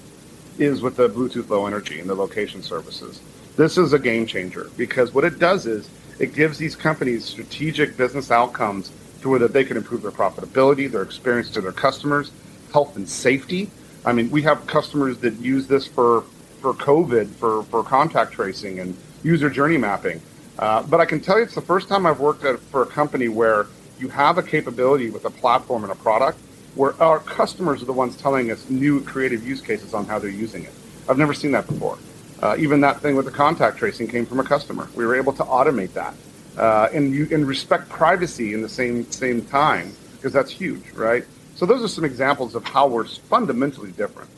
is 0.58 0.81
with 0.81 0.98
the 0.98 1.10
Bluetooth 1.10 1.50
Low 1.50 1.65
Energy 1.65 2.01
and 2.01 2.10
the 2.10 2.13
location 2.13 2.62
services. 2.62 3.22
This 3.55 3.77
is 3.77 3.93
a 3.93 4.00
game 4.00 4.25
changer 4.25 4.69
because 4.75 5.13
what 5.13 5.24
it 5.24 5.39
does 5.39 5.65
is 5.65 5.89
it 6.19 6.34
gives 6.34 6.58
these 6.58 6.75
companies 6.75 7.24
strategic 7.24 7.96
business 7.96 8.31
outcomes 8.31 8.91
to 9.22 9.29
where 9.29 9.39
that 9.39 9.53
they 9.53 9.63
can 9.63 9.77
improve 9.77 10.01
their 10.01 10.12
profitability, 10.12 10.91
their 10.91 11.03
experience 11.03 11.50
to 11.51 11.62
their 11.62 11.72
customers, 11.72 12.31
health 12.74 12.98
and 12.98 13.08
safety. 13.08 13.72
I 14.05 14.12
mean, 14.12 14.29
we 14.29 14.41
have 14.41 14.67
customers 14.67 15.17
that 15.19 15.34
use 15.36 15.67
this 15.67 15.88
for 15.88 16.25
for 16.62 16.74
COVID, 16.74 17.29
for 17.36 17.63
for 17.63 17.84
contact 17.84 18.34
tracing 18.34 18.79
and 18.81 18.98
user 19.24 19.50
journey 19.50 19.77
mapping. 19.77 20.22
Uh, 20.58 20.84
but 20.84 21.00
I 21.00 21.05
can 21.05 21.22
tell 21.22 21.38
you, 21.38 21.43
it's 21.46 21.55
the 21.55 21.62
first 21.62 21.88
time 21.88 22.05
I've 22.05 22.19
worked 22.19 22.43
at, 22.43 22.60
for 22.60 22.84
a 22.84 22.86
company 22.86 23.29
where 23.29 23.67
you 24.00 24.10
have 24.10 24.38
a 24.38 24.44
capability 24.44 25.10
with 25.10 25.25
a 25.25 25.29
platform 25.29 25.84
and 25.84 25.91
a 25.91 25.96
product 25.96 26.39
where 26.75 27.01
our 27.01 27.20
customers 27.20 27.82
are 27.82 27.86
the 27.86 27.94
ones 27.94 28.15
telling 28.15 28.51
us 28.51 28.70
new 28.70 29.03
creative 29.03 29.46
use 29.46 29.62
cases 29.62 29.94
on 29.94 30.06
how 30.06 30.20
they're 30.20 30.29
using 30.29 30.63
it. 30.63 30.74
I've 31.08 31.18
never 31.18 31.34
seen 31.34 31.51
that 31.51 31.68
before. 31.68 31.97
Uh, 32.41 32.56
even 32.58 32.82
that 32.82 33.02
thing 33.02 33.15
with 33.15 33.26
the 33.26 33.32
contact 33.32 33.78
tracing 33.78 34.08
came 34.08 34.26
from 34.26 34.39
a 34.39 34.43
customer. 34.43 34.88
We 34.95 35.06
were 35.06 35.15
able 35.15 35.34
to 35.34 35.43
automate 35.43 35.93
that 35.93 36.13
uh, 36.60 36.89
and 36.93 37.13
you 37.13 37.28
and 37.32 37.47
respect 37.47 37.89
privacy 37.89 38.54
in 38.54 38.62
the 38.62 38.69
same 38.69 39.10
same 39.12 39.43
time 39.45 39.95
because 40.15 40.34
that's 40.34 40.52
huge, 40.52 40.91
right? 40.91 41.23
So 41.56 41.65
those 41.65 41.84
are 41.84 41.88
some 41.88 42.06
examples 42.06 42.56
of 42.56 42.65
how 42.65 42.88
we're 42.88 43.06
fundamentally 43.06 43.91
different. 43.91 44.30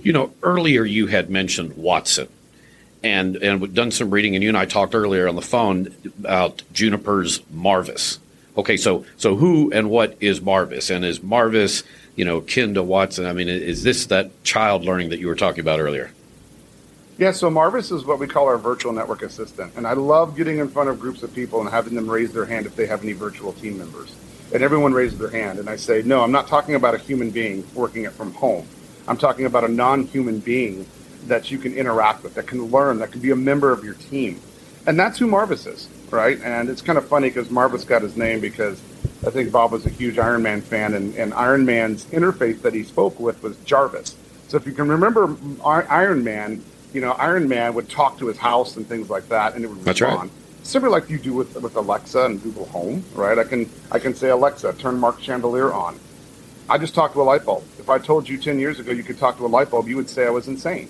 You 0.00 0.12
know, 0.12 0.32
earlier 0.42 0.84
you 0.84 1.06
had 1.06 1.30
mentioned 1.30 1.76
Watson, 1.76 2.28
and 3.02 3.36
and 3.36 3.60
we've 3.60 3.74
done 3.74 3.90
some 3.90 4.10
reading, 4.10 4.34
and 4.34 4.42
you 4.42 4.50
and 4.50 4.58
I 4.58 4.66
talked 4.66 4.94
earlier 4.94 5.26
on 5.26 5.36
the 5.36 5.42
phone 5.42 5.94
about 6.18 6.62
Juniper's 6.72 7.40
Marvis. 7.50 8.18
Okay, 8.56 8.76
so 8.76 9.04
so 9.16 9.36
who 9.36 9.72
and 9.72 9.88
what 9.88 10.16
is 10.20 10.42
Marvis, 10.42 10.90
and 10.90 11.04
is 11.04 11.22
Marvis 11.22 11.84
you 12.16 12.24
know 12.24 12.40
kin 12.40 12.74
to 12.74 12.82
Watson? 12.82 13.26
I 13.26 13.32
mean, 13.32 13.48
is 13.48 13.82
this 13.82 14.06
that 14.06 14.44
child 14.44 14.84
learning 14.84 15.10
that 15.10 15.18
you 15.18 15.26
were 15.26 15.34
talking 15.34 15.60
about 15.60 15.80
earlier? 15.80 16.10
Yeah, 17.18 17.32
so 17.32 17.50
Marvis 17.50 17.90
is 17.90 18.04
what 18.04 18.18
we 18.18 18.26
call 18.26 18.46
our 18.46 18.58
virtual 18.58 18.92
network 18.92 19.22
assistant. 19.22 19.72
And 19.76 19.86
I 19.86 19.92
love 19.92 20.34
getting 20.36 20.58
in 20.58 20.68
front 20.68 20.88
of 20.88 20.98
groups 20.98 21.22
of 21.22 21.32
people 21.34 21.60
and 21.60 21.70
having 21.70 21.94
them 21.94 22.10
raise 22.10 22.32
their 22.32 22.46
hand 22.46 22.66
if 22.66 22.74
they 22.74 22.86
have 22.86 23.02
any 23.02 23.12
virtual 23.12 23.52
team 23.52 23.78
members. 23.78 24.16
And 24.52 24.62
everyone 24.62 24.92
raises 24.92 25.18
their 25.18 25.30
hand. 25.30 25.58
And 25.58 25.68
I 25.68 25.76
say, 25.76 26.02
no, 26.02 26.22
I'm 26.22 26.32
not 26.32 26.48
talking 26.48 26.74
about 26.74 26.94
a 26.94 26.98
human 26.98 27.30
being 27.30 27.64
working 27.74 28.04
it 28.04 28.12
from 28.12 28.32
home. 28.34 28.66
I'm 29.06 29.18
talking 29.18 29.46
about 29.46 29.64
a 29.64 29.68
non 29.68 30.04
human 30.04 30.40
being 30.40 30.86
that 31.26 31.50
you 31.50 31.58
can 31.58 31.74
interact 31.74 32.22
with, 32.22 32.34
that 32.34 32.46
can 32.46 32.64
learn, 32.66 32.98
that 32.98 33.12
can 33.12 33.20
be 33.20 33.30
a 33.30 33.36
member 33.36 33.72
of 33.72 33.84
your 33.84 33.94
team. 33.94 34.40
And 34.86 34.98
that's 34.98 35.18
who 35.18 35.26
Marvis 35.26 35.66
is, 35.66 35.88
right? 36.12 36.40
And 36.42 36.68
it's 36.68 36.82
kind 36.82 36.98
of 36.98 37.08
funny 37.08 37.28
because 37.28 37.50
Marvis 37.50 37.84
got 37.84 38.02
his 38.02 38.16
name 38.16 38.40
because 38.40 38.80
I 39.26 39.30
think 39.30 39.50
Bob 39.50 39.72
was 39.72 39.86
a 39.86 39.88
huge 39.88 40.18
Iron 40.18 40.42
Man 40.42 40.60
fan, 40.60 40.94
and, 40.94 41.14
and 41.16 41.32
Iron 41.34 41.64
Man's 41.64 42.04
interface 42.06 42.60
that 42.62 42.74
he 42.74 42.84
spoke 42.84 43.18
with 43.18 43.42
was 43.42 43.56
Jarvis. 43.64 44.16
So 44.48 44.56
if 44.56 44.66
you 44.66 44.72
can 44.72 44.88
remember 44.88 45.36
Iron 45.64 46.22
Man, 46.22 46.62
you 46.92 47.00
know, 47.00 47.12
Iron 47.12 47.48
Man 47.48 47.74
would 47.74 47.88
talk 47.88 48.18
to 48.18 48.26
his 48.28 48.36
house 48.36 48.76
and 48.76 48.86
things 48.86 49.08
like 49.08 49.28
that, 49.30 49.54
and 49.54 49.64
it 49.64 49.68
would 49.68 49.82
That's 49.84 50.00
respond. 50.00 50.30
Right. 50.30 50.38
Similar 50.64 50.92
like 50.92 51.10
you 51.10 51.18
do 51.18 51.32
with 51.32 51.60
with 51.60 51.74
Alexa 51.74 52.24
and 52.24 52.40
Google 52.42 52.66
Home, 52.66 53.04
right? 53.14 53.38
I 53.38 53.44
can 53.44 53.68
I 53.90 53.98
can 53.98 54.14
say 54.14 54.28
Alexa, 54.28 54.74
turn 54.74 54.98
Mark 54.98 55.20
Chandelier 55.20 55.72
on. 55.72 55.98
I 56.68 56.78
just 56.78 56.94
talked 56.94 57.14
to 57.14 57.22
a 57.22 57.24
light 57.24 57.44
bulb. 57.44 57.64
If 57.78 57.88
I 57.88 57.98
told 57.98 58.28
you 58.28 58.38
ten 58.38 58.58
years 58.58 58.78
ago 58.78 58.92
you 58.92 59.02
could 59.02 59.18
talk 59.18 59.38
to 59.38 59.46
a 59.46 59.48
light 59.48 59.70
bulb, 59.70 59.88
you 59.88 59.96
would 59.96 60.08
say 60.08 60.26
I 60.26 60.30
was 60.30 60.46
insane. 60.46 60.88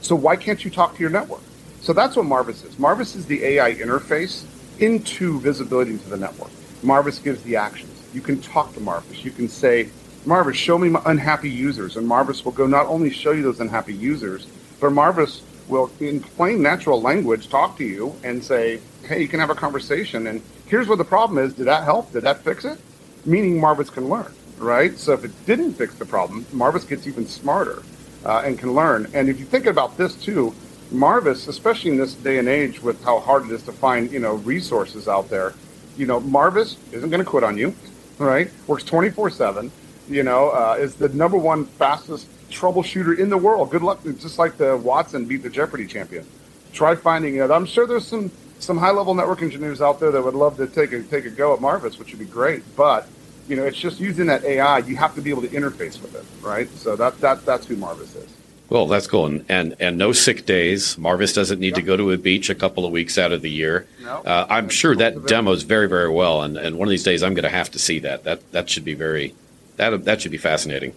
So 0.00 0.16
why 0.16 0.34
can't 0.34 0.64
you 0.64 0.70
talk 0.70 0.94
to 0.94 1.00
your 1.00 1.10
network? 1.10 1.42
So 1.82 1.92
that's 1.92 2.16
what 2.16 2.26
Marvis 2.26 2.64
is. 2.64 2.78
Marvis 2.78 3.14
is 3.14 3.26
the 3.26 3.44
AI 3.44 3.74
interface 3.74 4.44
into 4.82 5.38
visibility 5.40 5.92
into 5.92 6.10
the 6.10 6.16
network. 6.16 6.50
Marvis 6.82 7.20
gives 7.20 7.42
the 7.44 7.54
actions. 7.54 8.02
You 8.12 8.20
can 8.20 8.40
talk 8.42 8.74
to 8.74 8.80
Marvis. 8.80 9.24
You 9.24 9.30
can 9.30 9.48
say, 9.48 9.88
Marvis, 10.26 10.56
show 10.56 10.76
me 10.76 10.88
my 10.88 11.00
unhappy 11.06 11.48
users. 11.48 11.96
And 11.96 12.06
Marvis 12.06 12.44
will 12.44 12.52
go 12.52 12.66
not 12.66 12.86
only 12.86 13.10
show 13.10 13.30
you 13.30 13.42
those 13.42 13.60
unhappy 13.60 13.94
users, 13.94 14.46
but 14.80 14.90
Marvis 14.90 15.42
will, 15.68 15.90
in 16.00 16.20
plain 16.20 16.60
natural 16.60 17.00
language, 17.00 17.48
talk 17.48 17.78
to 17.78 17.84
you 17.84 18.14
and 18.24 18.42
say, 18.42 18.80
hey, 19.06 19.20
you 19.22 19.28
can 19.28 19.38
have 19.38 19.50
a 19.50 19.54
conversation. 19.54 20.26
And 20.26 20.42
here's 20.66 20.88
what 20.88 20.98
the 20.98 21.04
problem 21.04 21.38
is. 21.38 21.54
Did 21.54 21.66
that 21.66 21.84
help? 21.84 22.12
Did 22.12 22.24
that 22.24 22.42
fix 22.42 22.64
it? 22.64 22.80
Meaning 23.24 23.60
Marvis 23.60 23.88
can 23.88 24.08
learn, 24.08 24.34
right? 24.58 24.98
So 24.98 25.12
if 25.12 25.24
it 25.24 25.46
didn't 25.46 25.74
fix 25.74 25.94
the 25.94 26.06
problem, 26.06 26.44
Marvis 26.52 26.84
gets 26.84 27.06
even 27.06 27.26
smarter 27.28 27.84
uh, 28.24 28.42
and 28.44 28.58
can 28.58 28.72
learn. 28.72 29.08
And 29.14 29.28
if 29.28 29.38
you 29.38 29.46
think 29.46 29.66
about 29.66 29.96
this 29.96 30.16
too, 30.16 30.52
Marvis, 30.92 31.48
especially 31.48 31.90
in 31.92 31.96
this 31.96 32.14
day 32.14 32.38
and 32.38 32.48
age 32.48 32.82
with 32.82 33.02
how 33.04 33.18
hard 33.18 33.44
it 33.46 33.50
is 33.50 33.62
to 33.64 33.72
find, 33.72 34.10
you 34.12 34.18
know, 34.18 34.34
resources 34.34 35.08
out 35.08 35.28
there, 35.28 35.54
you 35.96 36.06
know, 36.06 36.20
Marvis 36.20 36.76
isn't 36.92 37.10
going 37.10 37.22
to 37.22 37.28
quit 37.28 37.44
on 37.44 37.56
you, 37.56 37.74
right? 38.18 38.50
Works 38.66 38.84
24 38.84 39.30
7, 39.30 39.70
you 40.08 40.22
know, 40.22 40.50
uh, 40.50 40.76
is 40.78 40.94
the 40.94 41.08
number 41.10 41.36
one 41.36 41.64
fastest 41.64 42.28
troubleshooter 42.50 43.18
in 43.18 43.30
the 43.30 43.38
world. 43.38 43.70
Good 43.70 43.82
luck. 43.82 44.02
Just 44.04 44.38
like 44.38 44.56
the 44.56 44.76
Watson 44.76 45.24
beat 45.24 45.42
the 45.42 45.50
Jeopardy 45.50 45.86
champion. 45.86 46.26
Try 46.72 46.94
finding 46.94 47.36
it. 47.36 47.50
I'm 47.50 47.66
sure 47.66 47.86
there's 47.86 48.06
some 48.06 48.30
some 48.58 48.78
high 48.78 48.92
level 48.92 49.14
network 49.14 49.42
engineers 49.42 49.82
out 49.82 49.98
there 49.98 50.12
that 50.12 50.22
would 50.22 50.34
love 50.34 50.56
to 50.58 50.66
take 50.66 50.92
a 50.92 51.02
take 51.02 51.24
a 51.24 51.30
go 51.30 51.54
at 51.54 51.60
Marvis, 51.60 51.98
which 51.98 52.10
would 52.12 52.18
be 52.18 52.26
great. 52.26 52.62
But 52.76 53.08
you 53.48 53.56
know, 53.56 53.64
it's 53.64 53.78
just 53.78 54.00
using 54.00 54.26
that 54.26 54.44
AI. 54.44 54.78
You 54.78 54.96
have 54.96 55.14
to 55.16 55.20
be 55.20 55.30
able 55.30 55.42
to 55.42 55.48
interface 55.48 56.00
with 56.00 56.14
it, 56.14 56.24
right? 56.44 56.68
So 56.70 56.96
that 56.96 57.18
that 57.20 57.44
that's 57.44 57.66
who 57.66 57.76
Marvis 57.76 58.14
is. 58.14 58.30
Well, 58.72 58.86
that's 58.86 59.06
cool, 59.06 59.26
and 59.26 59.44
and, 59.50 59.76
and 59.80 59.98
no 59.98 60.12
sick 60.12 60.46
days. 60.46 60.96
Marvis 60.96 61.34
doesn't 61.34 61.60
need 61.60 61.76
yep. 61.76 61.76
to 61.76 61.82
go 61.82 61.94
to 61.98 62.10
a 62.12 62.16
beach 62.16 62.48
a 62.48 62.54
couple 62.54 62.86
of 62.86 62.90
weeks 62.90 63.18
out 63.18 63.30
of 63.30 63.42
the 63.42 63.50
year. 63.50 63.86
No, 64.00 64.22
uh, 64.22 64.46
I'm 64.48 64.70
sure 64.70 64.96
that 64.96 65.26
demos 65.26 65.62
very 65.62 65.86
very 65.90 66.08
well, 66.08 66.40
and, 66.40 66.56
and 66.56 66.78
one 66.78 66.88
of 66.88 66.90
these 66.90 67.02
days 67.02 67.22
I'm 67.22 67.34
going 67.34 67.42
to 67.42 67.50
have 67.50 67.70
to 67.72 67.78
see 67.78 67.98
that. 67.98 68.24
That 68.24 68.50
that 68.52 68.70
should 68.70 68.86
be 68.86 68.94
very 68.94 69.34
that 69.76 70.06
that 70.06 70.22
should 70.22 70.30
be 70.30 70.38
fascinating. 70.38 70.94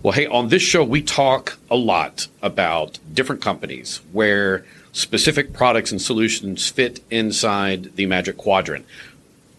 Well, 0.00 0.12
hey, 0.12 0.28
on 0.28 0.48
this 0.48 0.62
show, 0.62 0.84
we 0.84 1.02
talk 1.02 1.58
a 1.72 1.76
lot 1.76 2.28
about 2.40 3.00
different 3.12 3.42
companies 3.42 4.00
where 4.12 4.64
specific 4.92 5.54
products 5.54 5.90
and 5.90 6.00
solutions 6.00 6.68
fit 6.68 7.00
inside 7.10 7.96
the 7.96 8.06
Magic 8.06 8.36
Quadrant. 8.36 8.86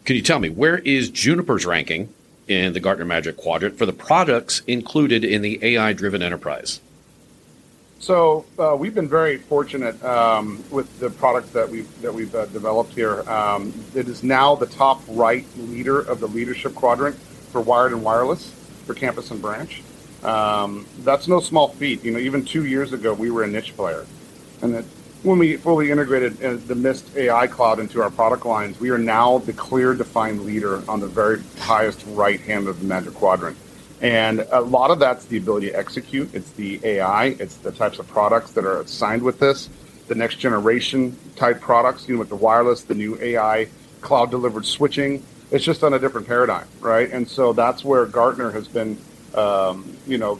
Can 0.06 0.16
you 0.16 0.22
tell 0.22 0.40
me 0.40 0.48
where 0.48 0.78
is 0.78 1.10
Juniper's 1.10 1.66
ranking 1.66 2.14
in 2.48 2.72
the 2.72 2.80
Gartner 2.80 3.04
Magic 3.04 3.36
Quadrant 3.36 3.78
for 3.78 3.86
the 3.86 3.92
products 3.92 4.62
included 4.66 5.26
in 5.26 5.42
the 5.42 5.60
AI 5.62 5.92
driven 5.92 6.22
enterprise? 6.22 6.80
So 8.00 8.46
uh, 8.60 8.76
we've 8.78 8.94
been 8.94 9.08
very 9.10 9.38
fortunate 9.38 10.04
um, 10.04 10.64
with 10.70 11.00
the 11.00 11.10
product 11.10 11.54
that 11.54 11.68
we've 11.70 12.02
that 12.02 12.14
we've 12.14 12.34
uh, 12.36 12.46
developed 12.48 12.94
here. 12.94 13.28
Um, 13.30 13.74
it 13.96 14.08
is 14.08 14.24
now 14.24 14.56
the 14.56 14.68
top 14.68 15.02
right 15.08 15.46
leader 15.58 16.00
of 16.00 16.20
the 16.20 16.28
leadership 16.28 16.76
quadrant 16.76 17.16
for 17.16 17.62
wired 17.62 17.94
and 17.94 18.04
wireless. 18.04 18.52
for 18.86 18.94
campus 18.94 19.32
and 19.32 19.42
branch. 19.42 19.82
Um, 20.24 20.86
that's 21.00 21.28
no 21.28 21.40
small 21.40 21.70
feat. 21.70 22.04
You 22.04 22.12
know, 22.12 22.20
even 22.20 22.46
two 22.46 22.66
years 22.66 22.94
ago, 22.94 23.14
we 23.14 23.32
were 23.32 23.44
a 23.44 23.48
niche 23.48 23.76
player, 23.76 24.06
and 24.62 24.74
that 24.76 24.86
when 25.24 25.40
we 25.40 25.58
fully 25.58 25.90
integrated 25.92 26.44
uh, 26.44 26.58
the 26.68 26.76
Mist 26.76 27.16
AI 27.16 27.48
cloud 27.48 27.80
into 27.80 28.02
our 28.02 28.12
product 28.12 28.46
lines, 28.46 28.80
we 28.80 28.92
are 28.92 28.98
now 28.98 29.40
the 29.40 29.54
clear 29.54 29.96
defined 29.96 30.42
leader 30.46 30.84
on 30.90 31.00
the 31.00 31.08
very 31.08 31.42
highest 31.60 32.04
right 32.10 32.40
hand 32.42 32.68
of 32.68 32.80
the 32.80 32.86
Magic 32.86 33.14
Quadrant. 33.16 33.58
And 34.02 34.46
a 34.52 34.62
lot 34.62 34.92
of 34.92 35.00
that's 35.00 35.26
the 35.26 35.38
ability 35.38 35.72
to 35.72 35.78
execute. 35.78 36.34
It's 36.34 36.52
the 36.52 36.80
AI. 36.84 37.36
It's 37.40 37.58
the 37.58 37.72
types 37.72 38.00
of 38.00 38.08
products 38.08 38.52
that 38.52 38.66
are 38.66 38.82
assigned 38.82 39.24
with 39.24 39.40
this, 39.40 39.70
the 40.08 40.16
next 40.16 40.36
generation 40.36 41.18
type 41.36 41.62
products, 41.62 42.08
you 42.08 42.16
know, 42.16 42.20
with 42.20 42.30
the 42.30 42.36
wireless, 42.36 42.82
the 42.82 42.96
new 42.96 43.18
AI 43.22 43.68
cloud 44.02 44.32
delivered 44.32 44.66
switching. 44.66 45.24
It's 45.52 45.64
just 45.64 45.84
on 45.84 45.94
a 45.94 46.00
different 46.00 46.28
paradigm, 46.28 46.68
right? 46.82 47.10
And 47.12 47.28
so 47.28 47.54
that's 47.54 47.86
where 47.86 48.06
Gartner 48.06 48.52
has 48.52 48.68
been 48.68 48.98
um, 49.36 49.98
you 50.08 50.18
know, 50.18 50.40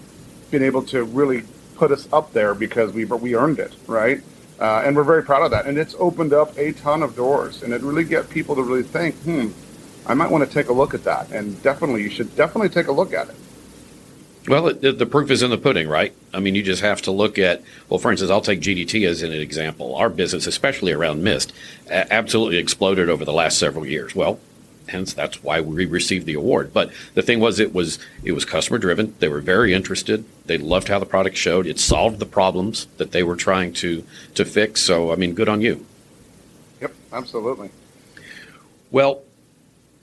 been 0.52 0.64
able 0.64 0.82
to 0.84 1.04
really 1.04 1.44
put 1.76 1.92
us 1.92 2.08
up 2.14 2.32
there 2.34 2.54
because 2.54 2.94
we 2.94 3.06
we 3.06 3.36
earned 3.36 3.60
it, 3.60 3.76
right? 3.88 4.22
Uh, 4.60 4.84
and 4.86 4.96
we're 4.96 5.04
very 5.04 5.24
proud 5.24 5.44
of 5.44 5.52
that. 5.52 5.66
And 5.66 5.78
it's 5.78 5.96
opened 6.00 6.34
up 6.34 6.58
a 6.58 6.72
ton 6.74 7.04
of 7.04 7.16
doors, 7.16 7.62
and 7.62 7.74
it 7.74 7.82
really 7.82 8.06
get 8.06 8.30
people 8.30 8.56
to 8.56 8.64
really 8.64 8.84
think, 8.84 9.16
hmm, 9.24 9.50
I 10.08 10.14
might 10.14 10.32
want 10.32 10.48
to 10.48 10.50
take 10.50 10.70
a 10.70 10.74
look 10.74 10.94
at 10.94 11.04
that. 11.04 11.32
And 11.32 11.62
definitely, 11.62 12.04
you 12.04 12.10
should 12.10 12.34
definitely 12.36 12.70
take 12.70 12.88
a 12.88 12.92
look 12.92 13.14
at 13.14 13.30
it. 13.30 13.36
Well, 14.48 14.68
it, 14.68 15.00
the 15.00 15.06
proof 15.06 15.32
is 15.32 15.42
in 15.42 15.50
the 15.50 15.58
pudding, 15.58 15.88
right? 15.88 16.14
I 16.34 16.40
mean, 16.40 16.54
you 16.54 16.62
just 16.62 16.82
have 16.82 17.02
to 17.04 17.12
look 17.12 17.40
at, 17.40 17.64
well, 17.90 17.98
for 17.98 18.12
instance, 18.12 18.30
I'll 18.30 18.42
take 18.42 18.62
GDT 18.62 19.08
as 19.08 19.24
an 19.24 19.32
example. 19.32 19.96
Our 19.96 20.10
business, 20.10 20.46
especially 20.46 20.92
around 20.92 21.24
Mist, 21.24 21.52
absolutely 21.90 22.58
exploded 22.58 23.10
over 23.10 23.26
the 23.26 23.34
last 23.34 23.58
several 23.58 23.88
years. 23.88 24.14
Well, 24.14 24.40
hence 24.88 25.14
that's 25.14 25.42
why 25.44 25.62
we 25.62 25.86
received 25.86 26.26
the 26.26 26.36
award. 26.36 26.74
But 26.74 26.92
the 27.16 27.24
thing 27.24 27.40
was, 27.40 27.60
it 27.60 27.74
was 27.74 27.98
it 28.24 28.34
was 28.34 28.46
customer 28.46 28.78
driven. 28.78 29.16
They 29.20 29.30
were 29.30 29.42
very 29.42 29.74
interested. 29.74 30.26
They 30.46 30.58
loved 30.58 30.88
how 30.88 31.00
the 31.00 31.06
product 31.06 31.38
showed. 31.38 31.66
It 31.66 31.80
solved 31.80 32.20
the 32.20 32.26
problems 32.26 32.86
that 32.98 33.12
they 33.12 33.24
were 33.24 33.36
trying 33.36 33.74
to 33.74 34.04
to 34.36 34.46
fix. 34.46 34.82
So 34.82 35.12
I 35.12 35.16
mean, 35.16 35.34
good 35.34 35.50
on 35.50 35.62
you. 35.62 35.86
Yep, 36.82 36.94
absolutely. 37.12 37.72
Well, 38.92 39.24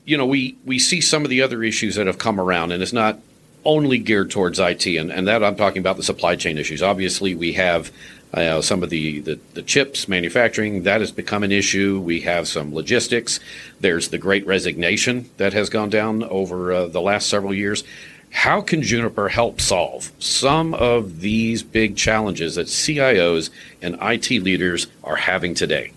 you 0.04 0.16
know, 0.16 0.26
we 0.26 0.56
we 0.64 0.78
see 0.78 1.00
some 1.00 1.22
of 1.22 1.30
the 1.30 1.42
other 1.42 1.62
issues 1.62 1.94
that 1.94 2.06
have 2.06 2.18
come 2.18 2.40
around, 2.40 2.72
and 2.72 2.82
it's 2.82 2.92
not 2.92 3.20
only 3.64 3.98
geared 3.98 4.30
towards 4.30 4.58
IT, 4.58 4.86
and, 4.86 5.12
and 5.12 5.28
that 5.28 5.44
I'm 5.44 5.56
talking 5.56 5.80
about 5.80 5.96
the 5.96 6.02
supply 6.02 6.36
chain 6.36 6.58
issues. 6.58 6.82
Obviously, 6.82 7.34
we 7.34 7.52
have 7.52 7.92
uh, 8.34 8.62
some 8.62 8.82
of 8.82 8.90
the, 8.90 9.20
the, 9.20 9.38
the, 9.54 9.62
chips 9.62 10.08
manufacturing, 10.08 10.84
that 10.84 11.00
has 11.00 11.12
become 11.12 11.42
an 11.42 11.52
issue. 11.52 12.00
We 12.00 12.22
have 12.22 12.48
some 12.48 12.74
logistics. 12.74 13.40
There's 13.80 14.08
the 14.08 14.18
great 14.18 14.46
resignation 14.46 15.28
that 15.36 15.52
has 15.52 15.68
gone 15.68 15.90
down 15.90 16.22
over 16.24 16.72
uh, 16.72 16.86
the 16.86 17.00
last 17.00 17.28
several 17.28 17.52
years. 17.52 17.84
How 18.30 18.62
can 18.62 18.80
Juniper 18.80 19.28
help 19.28 19.60
solve 19.60 20.10
some 20.18 20.72
of 20.72 21.20
these 21.20 21.62
big 21.62 21.96
challenges 21.96 22.54
that 22.54 22.68
CIOs 22.68 23.50
and 23.82 23.98
IT 24.00 24.30
leaders 24.30 24.86
are 25.04 25.16
having 25.16 25.54
today? 25.54 25.92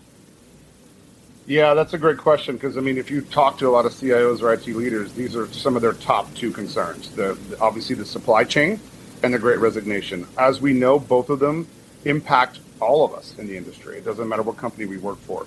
Yeah, 1.47 1.75
that's 1.75 1.93
a 1.93 1.99
great 1.99 2.17
question 2.17 2.55
because 2.55 2.75
I 2.75 2.81
mean, 2.81 2.97
if 2.97 3.11
you 3.11 3.21
talk 3.21 3.59
to 3.59 3.67
a 3.67 3.69
lot 3.69 3.85
of 3.85 3.93
CIOs 3.93 4.41
or 4.41 4.51
IT 4.51 4.65
leaders, 4.67 5.13
these 5.13 5.35
are 5.35 5.45
some 5.53 5.75
of 5.75 5.83
their 5.83 5.93
top 5.93 6.33
two 6.33 6.51
concerns: 6.51 7.11
the 7.11 7.37
obviously 7.61 7.95
the 7.95 8.05
supply 8.05 8.43
chain 8.43 8.79
and 9.21 9.31
the 9.31 9.37
Great 9.37 9.59
Resignation. 9.59 10.27
As 10.39 10.59
we 10.59 10.73
know, 10.73 10.97
both 10.97 11.29
of 11.29 11.39
them 11.39 11.67
impact 12.03 12.59
all 12.79 13.05
of 13.05 13.13
us 13.13 13.35
in 13.37 13.45
the 13.45 13.55
industry. 13.55 13.97
It 13.97 14.05
doesn't 14.05 14.27
matter 14.27 14.41
what 14.41 14.57
company 14.57 14.85
we 14.85 14.97
work 14.97 15.19
for. 15.19 15.45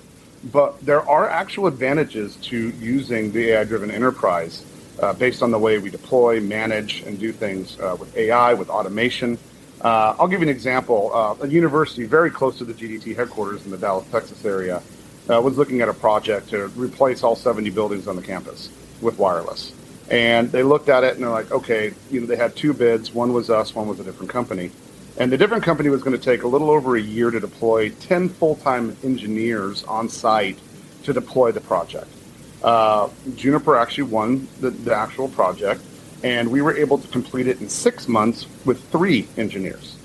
But 0.53 0.79
there 0.85 1.07
are 1.07 1.29
actual 1.29 1.67
advantages 1.67 2.37
to 2.43 2.69
using 2.79 3.33
the 3.33 3.51
AI 3.51 3.65
driven 3.65 3.91
enterprise 3.91 4.65
uh, 5.01 5.11
based 5.11 5.43
on 5.43 5.51
the 5.51 5.59
way 5.59 5.79
we 5.79 5.89
deploy, 5.89 6.39
manage, 6.39 7.01
and 7.01 7.19
do 7.19 7.33
things 7.33 7.77
uh, 7.79 7.97
with 7.99 8.15
AI, 8.15 8.53
with 8.53 8.69
automation. 8.69 9.37
Uh, 9.81 10.15
I'll 10.17 10.29
give 10.29 10.39
you 10.39 10.47
an 10.47 10.55
example. 10.55 11.11
Uh, 11.13 11.35
a 11.41 11.47
university 11.47 12.05
very 12.05 12.31
close 12.31 12.57
to 12.59 12.63
the 12.63 12.73
GDT 12.73 13.17
headquarters 13.17 13.65
in 13.65 13.71
the 13.71 13.77
Dallas, 13.77 14.07
Texas 14.11 14.45
area 14.45 14.81
uh, 15.29 15.39
was 15.41 15.57
looking 15.57 15.81
at 15.81 15.89
a 15.89 15.93
project 15.93 16.49
to 16.49 16.67
replace 16.69 17.23
all 17.23 17.35
70 17.35 17.69
buildings 17.69 18.07
on 18.07 18.15
the 18.15 18.21
campus 18.21 18.69
with 19.01 19.17
wireless. 19.17 19.73
And 20.09 20.51
they 20.51 20.63
looked 20.63 20.89
at 20.89 21.03
it 21.03 21.15
and 21.15 21.23
they're 21.23 21.29
like, 21.29 21.51
okay, 21.51 21.93
you 22.09 22.19
know, 22.19 22.25
they 22.25 22.35
had 22.35 22.55
two 22.55 22.73
bids. 22.73 23.13
One 23.13 23.31
was 23.31 23.49
us, 23.49 23.75
one 23.75 23.87
was 23.87 23.99
a 23.99 24.03
different 24.03 24.31
company. 24.31 24.71
And 25.17 25.31
the 25.31 25.37
different 25.37 25.63
company 25.63 25.89
was 25.89 26.01
going 26.01 26.17
to 26.17 26.23
take 26.23 26.43
a 26.43 26.47
little 26.47 26.71
over 26.71 26.95
a 26.95 27.01
year 27.01 27.29
to 27.29 27.39
deploy 27.39 27.89
10 27.89 28.29
full 28.29 28.55
time 28.55 28.97
engineers 29.03 29.83
on 29.83 30.09
site 30.09 30.57
to 31.03 31.13
deploy 31.13 31.51
the 31.51 31.61
project. 31.61 32.07
Uh, 32.63 33.09
Juniper 33.35 33.77
actually 33.77 34.05
won 34.05 34.47
the, 34.59 34.71
the 34.71 34.93
actual 34.93 35.29
project, 35.29 35.81
and 36.23 36.49
we 36.49 36.61
were 36.61 36.75
able 36.75 36.97
to 36.97 37.07
complete 37.09 37.47
it 37.47 37.61
in 37.61 37.69
six 37.69 38.07
months 38.07 38.47
with 38.65 38.83
three 38.89 39.27
engineers. 39.37 39.95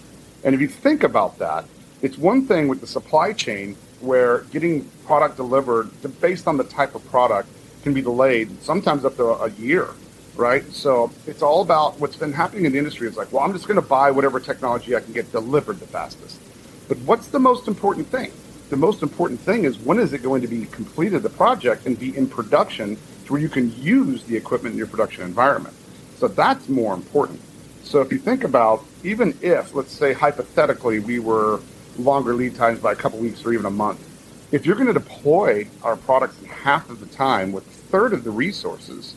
And 0.45 0.55
if 0.55 0.61
you 0.61 0.69
think 0.69 1.03
about 1.03 1.39
that, 1.39 1.65
it's 2.03 2.19
one 2.19 2.47
thing 2.47 2.69
with 2.69 2.81
the 2.81 2.87
supply 2.87 3.33
chain 3.33 3.77
where 4.05 4.40
getting 4.53 4.85
product 5.07 5.37
delivered 5.37 5.90
based 6.21 6.47
on 6.47 6.57
the 6.57 6.64
type 6.64 6.95
of 6.95 7.05
product 7.11 7.49
can 7.83 7.93
be 7.93 8.03
delayed 8.03 8.62
sometimes 8.62 9.05
up 9.05 9.17
to 9.17 9.25
a 9.25 9.51
year 9.51 9.88
right? 10.37 10.64
So 10.73 11.11
it's 11.27 11.43
all 11.43 11.62
about 11.62 11.99
what's 12.01 12.17
been 12.17 12.33
happening 12.33 12.64
in 12.64 12.73
the 12.73 12.79
industry. 12.79 13.07
It's 13.09 13.17
like, 13.17 13.33
well, 13.33 13.43
I'm 13.43 13.53
just 13.53 13.67
going 13.67 13.81
to 13.81 13.87
buy 13.87 14.11
whatever 14.11 14.40
technology 14.40 14.97
I 14.97 15.01
can 15.01 15.12
get 15.12 15.31
delivered 15.33 15.81
the 15.81 15.87
fastest. 15.87 16.40
But 16.88 16.99
what's 16.99 17.29
the 17.29 17.38
most 17.38 17.69
important 17.69 18.09
thing? 18.09 18.33
The 18.71 18.77
most 18.77 19.03
important 19.03 19.40
thing 19.40 19.64
is 19.64 19.79
when 19.79 19.99
is 19.99 20.12
it 20.12 20.23
going 20.23 20.43
to 20.43 20.49
be 20.49 20.67
completed, 20.67 21.23
the 21.23 21.31
project, 21.31 21.87
and 21.87 21.99
be 21.99 22.17
in 22.17 22.29
production 22.29 22.97
to 23.27 23.33
where 23.33 23.40
you 23.40 23.49
can 23.49 23.75
use 23.81 24.25
the 24.25 24.37
equipment 24.37 24.73
in 24.73 24.79
your 24.79 24.87
production 24.87 25.25
environment. 25.25 25.75
So 26.17 26.29
that's 26.29 26.69
more 26.69 26.95
important. 26.95 27.40
So 27.85 28.01
if 28.01 28.11
you 28.11 28.19
think 28.19 28.45
about, 28.45 28.85
even 29.03 29.37
if, 29.43 29.75
let's 29.75 29.93
say 29.93 30.12
hypothetically, 30.12 30.99
we 30.99 31.19
were 31.19 31.61
longer 31.99 32.35
lead 32.35 32.55
times 32.55 32.81
by 32.81 32.93
a 32.93 32.97
couple 32.97 33.19
weeks 33.19 33.45
or 33.45 33.53
even 33.53 33.67
a 33.67 33.71
month, 33.71 34.11
if 34.53 34.65
you're 34.67 34.77
going 34.77 34.87
to 34.87 34.93
deploy 34.93 35.67
our 35.83 35.97
products 35.97 36.41
in 36.41 36.49
half 36.49 36.89
of 36.91 37.01
the 37.01 37.07
time 37.07 37.53
with 37.53 37.67
a 37.67 37.71
third 37.71 38.13
of 38.13 38.25
the 38.25 38.31
resources, 38.31 39.17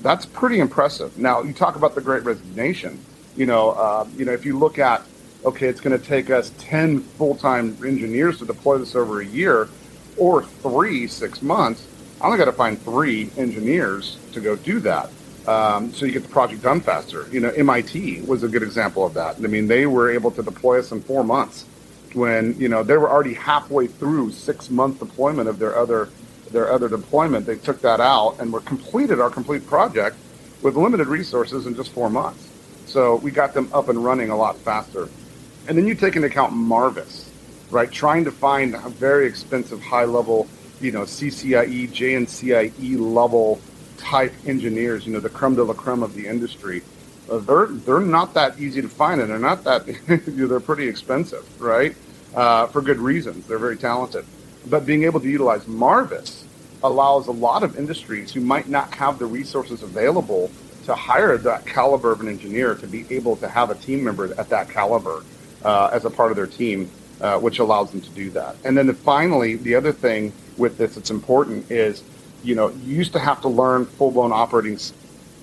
that's 0.00 0.26
pretty 0.26 0.60
impressive. 0.60 1.18
Now, 1.18 1.42
you 1.42 1.52
talk 1.52 1.76
about 1.76 1.94
the 1.94 2.00
Great 2.00 2.24
Resignation. 2.24 3.04
You 3.36 3.46
know, 3.46 3.70
uh, 3.70 4.06
you 4.16 4.24
know, 4.24 4.32
if 4.32 4.44
you 4.44 4.58
look 4.58 4.78
at, 4.78 5.02
okay, 5.44 5.66
it's 5.66 5.80
going 5.80 5.98
to 5.98 6.04
take 6.04 6.30
us 6.30 6.52
ten 6.58 7.00
full-time 7.00 7.76
engineers 7.84 8.38
to 8.38 8.46
deploy 8.46 8.78
this 8.78 8.94
over 8.94 9.20
a 9.20 9.26
year, 9.26 9.68
or 10.16 10.42
three 10.42 11.06
six 11.06 11.42
months. 11.42 11.86
I 12.20 12.26
only 12.26 12.38
got 12.38 12.46
to 12.46 12.52
find 12.52 12.80
three 12.80 13.30
engineers 13.36 14.18
to 14.32 14.40
go 14.40 14.56
do 14.56 14.80
that. 14.80 15.10
Um, 15.46 15.92
so 15.92 16.06
you 16.06 16.12
get 16.12 16.22
the 16.22 16.28
project 16.28 16.62
done 16.62 16.80
faster. 16.80 17.26
You 17.30 17.40
know, 17.40 17.50
MIT 17.50 18.22
was 18.22 18.42
a 18.42 18.48
good 18.48 18.62
example 18.62 19.04
of 19.04 19.14
that. 19.14 19.36
I 19.36 19.46
mean, 19.46 19.68
they 19.68 19.86
were 19.86 20.10
able 20.10 20.30
to 20.32 20.42
deploy 20.42 20.78
us 20.78 20.92
in 20.92 21.02
four 21.02 21.22
months 21.22 21.66
when 22.14 22.58
you 22.58 22.68
know 22.68 22.82
they 22.82 22.96
were 22.96 23.10
already 23.10 23.34
halfway 23.34 23.86
through 23.86 24.32
six 24.32 24.70
month 24.70 24.98
deployment 24.98 25.48
of 25.48 25.58
their 25.58 25.76
other 25.76 26.08
their 26.50 26.72
other 26.72 26.88
deployment, 26.88 27.46
they 27.46 27.56
took 27.56 27.80
that 27.82 28.00
out 28.00 28.36
and 28.38 28.52
were 28.52 28.60
completed 28.60 29.20
our 29.20 29.30
complete 29.30 29.66
project 29.66 30.16
with 30.62 30.76
limited 30.76 31.06
resources 31.08 31.66
in 31.66 31.74
just 31.74 31.92
four 31.92 32.08
months. 32.08 32.48
So 32.86 33.16
we 33.16 33.30
got 33.30 33.52
them 33.52 33.68
up 33.72 33.88
and 33.88 34.02
running 34.02 34.30
a 34.30 34.36
lot 34.36 34.56
faster. 34.56 35.08
And 35.68 35.76
then 35.76 35.86
you 35.86 35.94
take 35.94 36.16
into 36.16 36.28
account 36.28 36.52
Marvis, 36.52 37.30
right? 37.70 37.90
Trying 37.90 38.24
to 38.24 38.30
find 38.30 38.74
a 38.74 38.88
very 38.88 39.26
expensive, 39.26 39.82
high 39.82 40.04
level, 40.04 40.46
you 40.80 40.92
know, 40.92 41.02
CCIE, 41.02 41.88
JNCIE 41.88 42.98
level 42.98 43.60
type 43.96 44.32
engineers, 44.46 45.06
you 45.06 45.12
know, 45.12 45.20
the 45.20 45.28
creme 45.28 45.56
de 45.56 45.64
la 45.64 45.74
creme 45.74 46.02
of 46.02 46.14
the 46.14 46.26
industry. 46.26 46.82
Uh, 47.30 47.38
they're 47.38 47.66
they're 47.66 48.00
not 48.00 48.34
that 48.34 48.58
easy 48.58 48.80
to 48.80 48.88
find, 48.88 49.20
and 49.20 49.30
they're 49.30 49.38
not 49.38 49.64
that 49.64 49.86
they're 50.26 50.60
pretty 50.60 50.88
expensive, 50.88 51.44
right? 51.60 51.94
Uh, 52.34 52.66
for 52.66 52.82
good 52.82 52.98
reasons. 52.98 53.46
They're 53.46 53.58
very 53.58 53.76
talented. 53.76 54.24
But 54.68 54.84
being 54.84 55.04
able 55.04 55.20
to 55.20 55.28
utilize 55.28 55.66
Marvis 55.66 56.44
allows 56.82 57.28
a 57.28 57.32
lot 57.32 57.62
of 57.62 57.78
industries 57.78 58.32
who 58.32 58.40
might 58.40 58.68
not 58.68 58.94
have 58.94 59.18
the 59.18 59.26
resources 59.26 59.82
available 59.82 60.50
to 60.84 60.94
hire 60.94 61.36
that 61.38 61.66
caliber 61.66 62.12
of 62.12 62.20
an 62.20 62.28
engineer 62.28 62.74
to 62.74 62.86
be 62.86 63.06
able 63.10 63.36
to 63.36 63.48
have 63.48 63.70
a 63.70 63.74
team 63.74 64.04
member 64.04 64.32
at 64.38 64.48
that 64.48 64.68
caliber 64.68 65.24
uh, 65.64 65.90
as 65.92 66.04
a 66.04 66.10
part 66.10 66.30
of 66.30 66.36
their 66.36 66.46
team, 66.46 66.90
uh, 67.20 67.38
which 67.38 67.58
allows 67.58 67.90
them 67.90 68.00
to 68.00 68.10
do 68.10 68.30
that. 68.30 68.56
And 68.64 68.76
then 68.76 68.86
the, 68.86 68.94
finally, 68.94 69.56
the 69.56 69.74
other 69.74 69.92
thing 69.92 70.32
with 70.56 70.78
this 70.78 70.94
that's 70.94 71.10
important 71.10 71.70
is, 71.70 72.04
you 72.44 72.54
know, 72.54 72.68
you 72.68 72.96
used 72.96 73.12
to 73.14 73.18
have 73.18 73.40
to 73.40 73.48
learn 73.48 73.84
full-blown 73.84 74.32
operating 74.32 74.78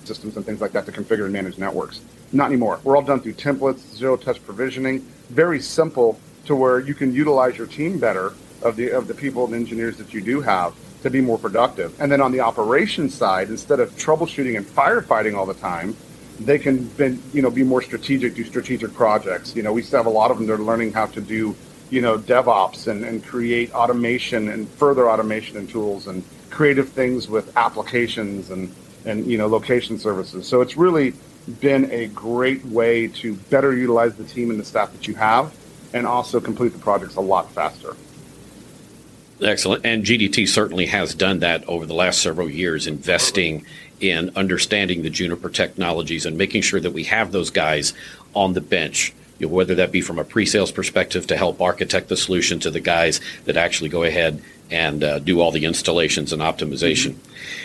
systems 0.06 0.36
and 0.36 0.44
things 0.44 0.60
like 0.60 0.72
that 0.72 0.86
to 0.86 0.92
configure 0.92 1.24
and 1.24 1.32
manage 1.32 1.58
networks. 1.58 2.00
Not 2.32 2.46
anymore. 2.46 2.80
We're 2.84 2.96
all 2.96 3.02
done 3.02 3.20
through 3.20 3.34
templates, 3.34 3.78
zero-touch 3.94 4.44
provisioning, 4.44 5.00
very 5.30 5.60
simple 5.60 6.18
to 6.46 6.54
where 6.54 6.80
you 6.80 6.94
can 6.94 7.12
utilize 7.12 7.56
your 7.56 7.66
team 7.66 7.98
better 7.98 8.34
of 8.62 8.76
the 8.76 8.90
of 8.90 9.08
the 9.08 9.14
people 9.14 9.44
and 9.44 9.54
engineers 9.54 9.96
that 9.98 10.12
you 10.14 10.20
do 10.20 10.40
have 10.40 10.74
to 11.02 11.10
be 11.10 11.20
more 11.20 11.38
productive. 11.38 11.98
And 12.00 12.10
then 12.10 12.20
on 12.20 12.32
the 12.32 12.40
operations 12.40 13.14
side, 13.14 13.50
instead 13.50 13.78
of 13.80 13.90
troubleshooting 13.96 14.56
and 14.56 14.66
firefighting 14.66 15.36
all 15.36 15.46
the 15.46 15.54
time, 15.54 15.96
they 16.40 16.58
can 16.58 16.84
been, 16.96 17.22
you 17.32 17.42
know 17.42 17.50
be 17.50 17.62
more 17.62 17.82
strategic, 17.82 18.34
do 18.34 18.44
strategic 18.44 18.92
projects. 18.94 19.54
You 19.54 19.62
know, 19.62 19.72
we 19.72 19.82
still 19.82 19.98
have 19.98 20.06
a 20.06 20.10
lot 20.10 20.30
of 20.30 20.38
them 20.38 20.46
that 20.46 20.54
are 20.54 20.58
learning 20.58 20.92
how 20.92 21.06
to 21.06 21.20
do 21.20 21.54
you 21.90 22.00
know 22.00 22.18
DevOps 22.18 22.88
and, 22.88 23.04
and 23.04 23.24
create 23.24 23.72
automation 23.74 24.48
and 24.48 24.68
further 24.68 25.10
automation 25.10 25.56
and 25.56 25.68
tools 25.68 26.06
and 26.06 26.24
creative 26.50 26.88
things 26.88 27.28
with 27.28 27.56
applications 27.56 28.50
and 28.50 28.74
and 29.04 29.26
you 29.26 29.38
know 29.38 29.46
location 29.46 29.98
services. 29.98 30.46
So 30.46 30.60
it's 30.60 30.76
really 30.76 31.14
been 31.60 31.90
a 31.90 32.06
great 32.08 32.64
way 32.64 33.08
to 33.08 33.34
better 33.34 33.76
utilize 33.76 34.14
the 34.16 34.24
team 34.24 34.50
and 34.50 34.58
the 34.58 34.64
staff 34.64 34.92
that 34.92 35.06
you 35.06 35.14
have 35.14 35.54
and 35.92 36.06
also 36.06 36.40
complete 36.40 36.72
the 36.72 36.78
projects 36.78 37.16
a 37.16 37.20
lot 37.20 37.50
faster. 37.52 37.96
Excellent. 39.40 39.84
And 39.84 40.04
GDT 40.04 40.48
certainly 40.48 40.86
has 40.86 41.14
done 41.14 41.40
that 41.40 41.66
over 41.68 41.86
the 41.86 41.94
last 41.94 42.22
several 42.22 42.48
years, 42.48 42.86
investing 42.86 43.66
in 44.00 44.30
understanding 44.36 45.02
the 45.02 45.10
Juniper 45.10 45.50
technologies 45.50 46.26
and 46.26 46.36
making 46.36 46.62
sure 46.62 46.80
that 46.80 46.92
we 46.92 47.04
have 47.04 47.32
those 47.32 47.50
guys 47.50 47.94
on 48.34 48.54
the 48.54 48.60
bench. 48.60 49.12
You 49.38 49.48
know, 49.48 49.54
whether 49.54 49.74
that 49.76 49.92
be 49.92 50.00
from 50.00 50.18
a 50.18 50.24
pre-sales 50.24 50.72
perspective 50.72 51.26
to 51.28 51.36
help 51.36 51.60
architect 51.60 52.08
the 52.08 52.16
solution 52.16 52.60
to 52.60 52.70
the 52.70 52.80
guys 52.80 53.20
that 53.44 53.56
actually 53.56 53.90
go 53.90 54.04
ahead 54.04 54.42
and 54.70 55.02
uh, 55.02 55.18
do 55.18 55.40
all 55.40 55.50
the 55.50 55.64
installations 55.64 56.32
and 56.32 56.40
optimization. 56.40 57.14
Mm-hmm. 57.14 57.63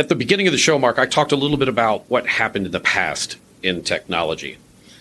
At 0.00 0.08
the 0.08 0.14
beginning 0.14 0.46
of 0.46 0.52
the 0.52 0.58
show, 0.58 0.78
Mark, 0.78 0.98
I 0.98 1.04
talked 1.04 1.30
a 1.30 1.36
little 1.36 1.58
bit 1.58 1.68
about 1.68 2.08
what 2.08 2.26
happened 2.26 2.64
in 2.64 2.72
the 2.72 2.80
past 2.80 3.36
in 3.62 3.82
technology. 3.82 4.56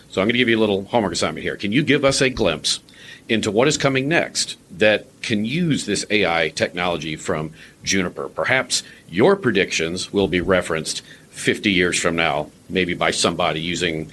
So 0.09 0.19
I'm 0.19 0.25
going 0.25 0.33
to 0.33 0.39
give 0.39 0.49
you 0.49 0.57
a 0.57 0.59
little 0.59 0.83
homework 0.83 1.13
assignment 1.13 1.41
here. 1.41 1.55
Can 1.55 1.71
you 1.71 1.83
give 1.83 2.03
us 2.03 2.19
a 2.19 2.29
glimpse 2.29 2.81
into 3.29 3.49
what 3.49 3.69
is 3.69 3.77
coming 3.77 4.09
next 4.09 4.57
that 4.69 5.07
can 5.21 5.45
use 5.45 5.85
this 5.85 6.05
AI 6.09 6.49
technology 6.49 7.15
from 7.15 7.53
Juniper? 7.81 8.27
Perhaps 8.27 8.83
your 9.07 9.37
predictions 9.37 10.11
will 10.11 10.27
be 10.27 10.41
referenced 10.41 11.01
50 11.29 11.71
years 11.71 11.97
from 11.97 12.17
now, 12.17 12.51
maybe 12.67 12.93
by 12.93 13.11
somebody 13.11 13.61
using 13.61 14.11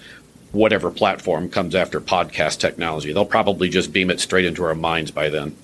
whatever 0.53 0.93
platform 0.93 1.51
comes 1.51 1.75
after 1.75 2.01
podcast 2.01 2.61
technology. 2.61 3.13
They'll 3.13 3.25
probably 3.25 3.71
just 3.71 3.93
beam 3.93 4.09
it 4.09 4.21
straight 4.21 4.45
into 4.45 4.63
our 4.63 4.77
minds 4.77 5.11
by 5.11 5.31
then. 5.31 5.57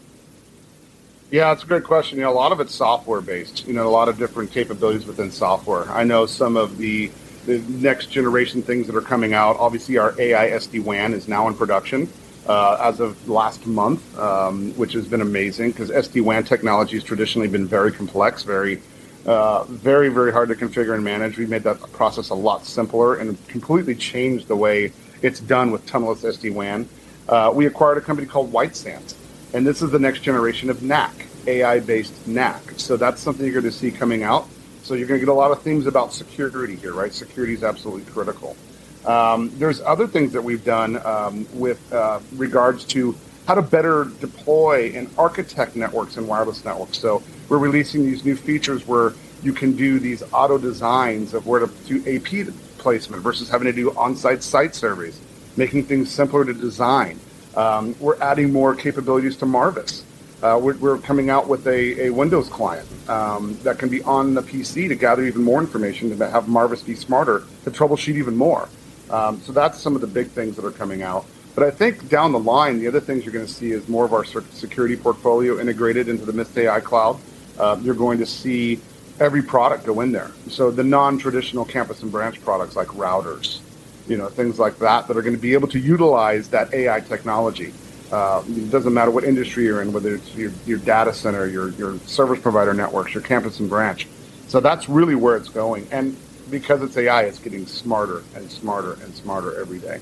Yeah, 1.32 1.50
it's 1.50 1.62
a 1.62 1.66
great 1.66 1.84
question. 1.84 2.18
You 2.18 2.24
know, 2.24 2.30
a 2.30 2.34
lot 2.34 2.52
of 2.52 2.60
it's 2.60 2.74
software 2.74 3.22
based. 3.22 3.66
You 3.66 3.72
know, 3.72 3.88
a 3.88 3.90
lot 3.90 4.10
of 4.10 4.18
different 4.18 4.52
capabilities 4.52 5.06
within 5.06 5.30
software. 5.30 5.90
I 5.90 6.04
know 6.04 6.26
some 6.26 6.58
of 6.58 6.76
the 6.76 7.10
the 7.46 7.58
next 7.70 8.10
generation 8.10 8.62
things 8.62 8.86
that 8.86 8.94
are 8.94 9.00
coming 9.00 9.32
out. 9.32 9.56
Obviously, 9.58 9.96
our 9.96 10.14
AI 10.20 10.50
SD 10.50 10.84
WAN 10.84 11.14
is 11.14 11.28
now 11.28 11.48
in 11.48 11.54
production 11.54 12.06
uh, 12.46 12.76
as 12.82 13.00
of 13.00 13.26
last 13.26 13.66
month, 13.66 14.18
um, 14.18 14.72
which 14.72 14.92
has 14.92 15.08
been 15.08 15.22
amazing 15.22 15.70
because 15.70 15.88
SD 15.88 16.22
WAN 16.22 16.44
technology 16.44 16.96
has 16.96 17.02
traditionally 17.02 17.48
been 17.48 17.66
very 17.66 17.92
complex, 17.92 18.42
very, 18.42 18.82
uh, 19.24 19.64
very, 19.64 20.10
very 20.10 20.32
hard 20.32 20.50
to 20.50 20.54
configure 20.54 20.94
and 20.94 21.02
manage. 21.02 21.38
We 21.38 21.46
made 21.46 21.62
that 21.62 21.80
process 21.92 22.28
a 22.28 22.34
lot 22.34 22.66
simpler 22.66 23.16
and 23.16 23.38
completely 23.48 23.94
changed 23.94 24.48
the 24.48 24.56
way 24.56 24.92
it's 25.22 25.40
done 25.40 25.70
with 25.70 25.86
tunnelless 25.86 26.24
SD 26.24 26.52
WAN. 26.52 26.86
Uh, 27.26 27.50
we 27.54 27.64
acquired 27.64 27.96
a 27.96 28.02
company 28.02 28.28
called 28.28 28.52
WiteSand, 28.52 29.14
and 29.54 29.66
this 29.66 29.82
is 29.82 29.90
the 29.90 29.98
next 29.98 30.20
generation 30.20 30.70
of 30.70 30.82
NAC, 30.82 31.26
AI 31.46 31.80
based 31.80 32.26
NAC. 32.26 32.72
So 32.76 32.96
that's 32.96 33.20
something 33.20 33.44
you're 33.44 33.60
going 33.60 33.64
to 33.64 33.72
see 33.72 33.90
coming 33.90 34.22
out. 34.22 34.48
So 34.82 34.94
you're 34.94 35.06
going 35.06 35.20
to 35.20 35.26
get 35.26 35.30
a 35.30 35.34
lot 35.34 35.50
of 35.50 35.62
things 35.62 35.86
about 35.86 36.12
security 36.12 36.76
here, 36.76 36.92
right? 36.92 37.12
Security 37.12 37.54
is 37.54 37.62
absolutely 37.62 38.10
critical. 38.12 38.56
Um, 39.04 39.52
there's 39.58 39.80
other 39.80 40.06
things 40.06 40.32
that 40.32 40.42
we've 40.42 40.64
done 40.64 41.04
um, 41.04 41.46
with 41.52 41.92
uh, 41.92 42.20
regards 42.34 42.84
to 42.86 43.16
how 43.46 43.54
to 43.54 43.62
better 43.62 44.04
deploy 44.20 44.92
and 44.94 45.10
architect 45.18 45.76
networks 45.76 46.16
and 46.16 46.26
wireless 46.28 46.64
networks. 46.64 46.98
So 46.98 47.22
we're 47.48 47.58
releasing 47.58 48.04
these 48.04 48.24
new 48.24 48.36
features 48.36 48.86
where 48.86 49.14
you 49.42 49.52
can 49.52 49.72
do 49.72 49.98
these 49.98 50.22
auto 50.32 50.58
designs 50.58 51.34
of 51.34 51.46
where 51.46 51.60
to 51.60 51.66
do 51.86 51.98
AP 52.06 52.54
placement 52.78 53.22
versus 53.22 53.48
having 53.48 53.66
to 53.66 53.72
do 53.72 53.90
on-site 53.96 54.42
site 54.42 54.74
surveys, 54.74 55.20
making 55.56 55.84
things 55.84 56.10
simpler 56.10 56.44
to 56.44 56.54
design. 56.54 57.18
Um, 57.56 57.94
we're 58.00 58.18
adding 58.20 58.52
more 58.52 58.74
capabilities 58.74 59.36
to 59.38 59.46
Marvis. 59.46 60.04
Uh, 60.42 60.58
we're, 60.60 60.76
we're, 60.78 60.98
coming 60.98 61.30
out 61.30 61.46
with 61.46 61.66
a, 61.68 62.06
a 62.06 62.10
Windows 62.10 62.48
client 62.48 62.88
um, 63.08 63.56
that 63.62 63.78
can 63.78 63.88
be 63.88 64.02
on 64.02 64.34
the 64.34 64.42
PC 64.42 64.88
to 64.88 64.96
gather 64.96 65.24
even 65.24 65.42
more 65.42 65.60
information 65.60 66.16
to 66.16 66.30
have 66.30 66.48
Marvis 66.48 66.82
be 66.82 66.96
smarter 66.96 67.44
to 67.62 67.70
troubleshoot 67.70 68.16
even 68.16 68.36
more. 68.36 68.68
Um, 69.10 69.40
so 69.42 69.52
that's 69.52 69.78
some 69.78 69.94
of 69.94 70.00
the 70.00 70.06
big 70.08 70.28
things 70.28 70.56
that 70.56 70.64
are 70.64 70.72
coming 70.72 71.02
out. 71.02 71.26
But 71.54 71.64
I 71.64 71.70
think 71.70 72.08
down 72.08 72.32
the 72.32 72.40
line, 72.40 72.80
the 72.80 72.88
other 72.88 73.00
things 73.00 73.24
you're 73.24 73.32
going 73.32 73.46
to 73.46 73.52
see 73.52 73.72
is 73.72 73.88
more 73.88 74.04
of 74.04 74.14
our 74.14 74.24
security 74.24 74.96
portfolio 74.96 75.60
integrated 75.60 76.08
into 76.08 76.24
the 76.24 76.32
Mist 76.32 76.56
AI 76.56 76.80
cloud. 76.80 77.20
Uh, 77.58 77.78
you're 77.80 77.94
going 77.94 78.18
to 78.18 78.26
see 78.26 78.80
every 79.20 79.42
product 79.42 79.84
go 79.84 80.00
in 80.00 80.10
there. 80.10 80.32
So 80.48 80.70
the 80.70 80.82
non-traditional 80.82 81.66
campus 81.66 82.02
and 82.02 82.10
branch 82.10 82.42
products 82.42 82.74
like 82.74 82.88
routers, 82.88 83.60
you 84.06 84.16
know, 84.16 84.28
things 84.28 84.58
like 84.58 84.78
that, 84.78 85.08
that 85.08 85.16
are 85.16 85.22
going 85.22 85.34
to 85.34 85.40
be 85.40 85.54
able 85.54 85.68
to 85.68 85.78
utilize 85.78 86.48
that 86.48 86.72
AI 86.74 87.00
technology. 87.00 87.72
Uh, 88.10 88.42
it 88.48 88.70
doesn't 88.70 88.92
matter 88.92 89.10
what 89.10 89.24
industry 89.24 89.64
you're 89.64 89.80
in, 89.80 89.92
whether 89.92 90.14
it's 90.14 90.34
your, 90.34 90.52
your 90.66 90.78
data 90.78 91.14
center, 91.14 91.46
your, 91.46 91.70
your 91.70 91.98
service 92.00 92.40
provider 92.40 92.74
networks, 92.74 93.14
your 93.14 93.22
campus 93.22 93.58
and 93.60 93.70
branch. 93.70 94.06
So 94.48 94.60
that's 94.60 94.88
really 94.88 95.14
where 95.14 95.36
it's 95.36 95.48
going. 95.48 95.88
And 95.90 96.16
because 96.50 96.82
it's 96.82 96.96
AI, 96.96 97.22
it's 97.22 97.38
getting 97.38 97.66
smarter 97.66 98.22
and 98.34 98.50
smarter 98.50 98.94
and 99.02 99.14
smarter 99.14 99.58
every 99.58 99.78
day. 99.78 100.00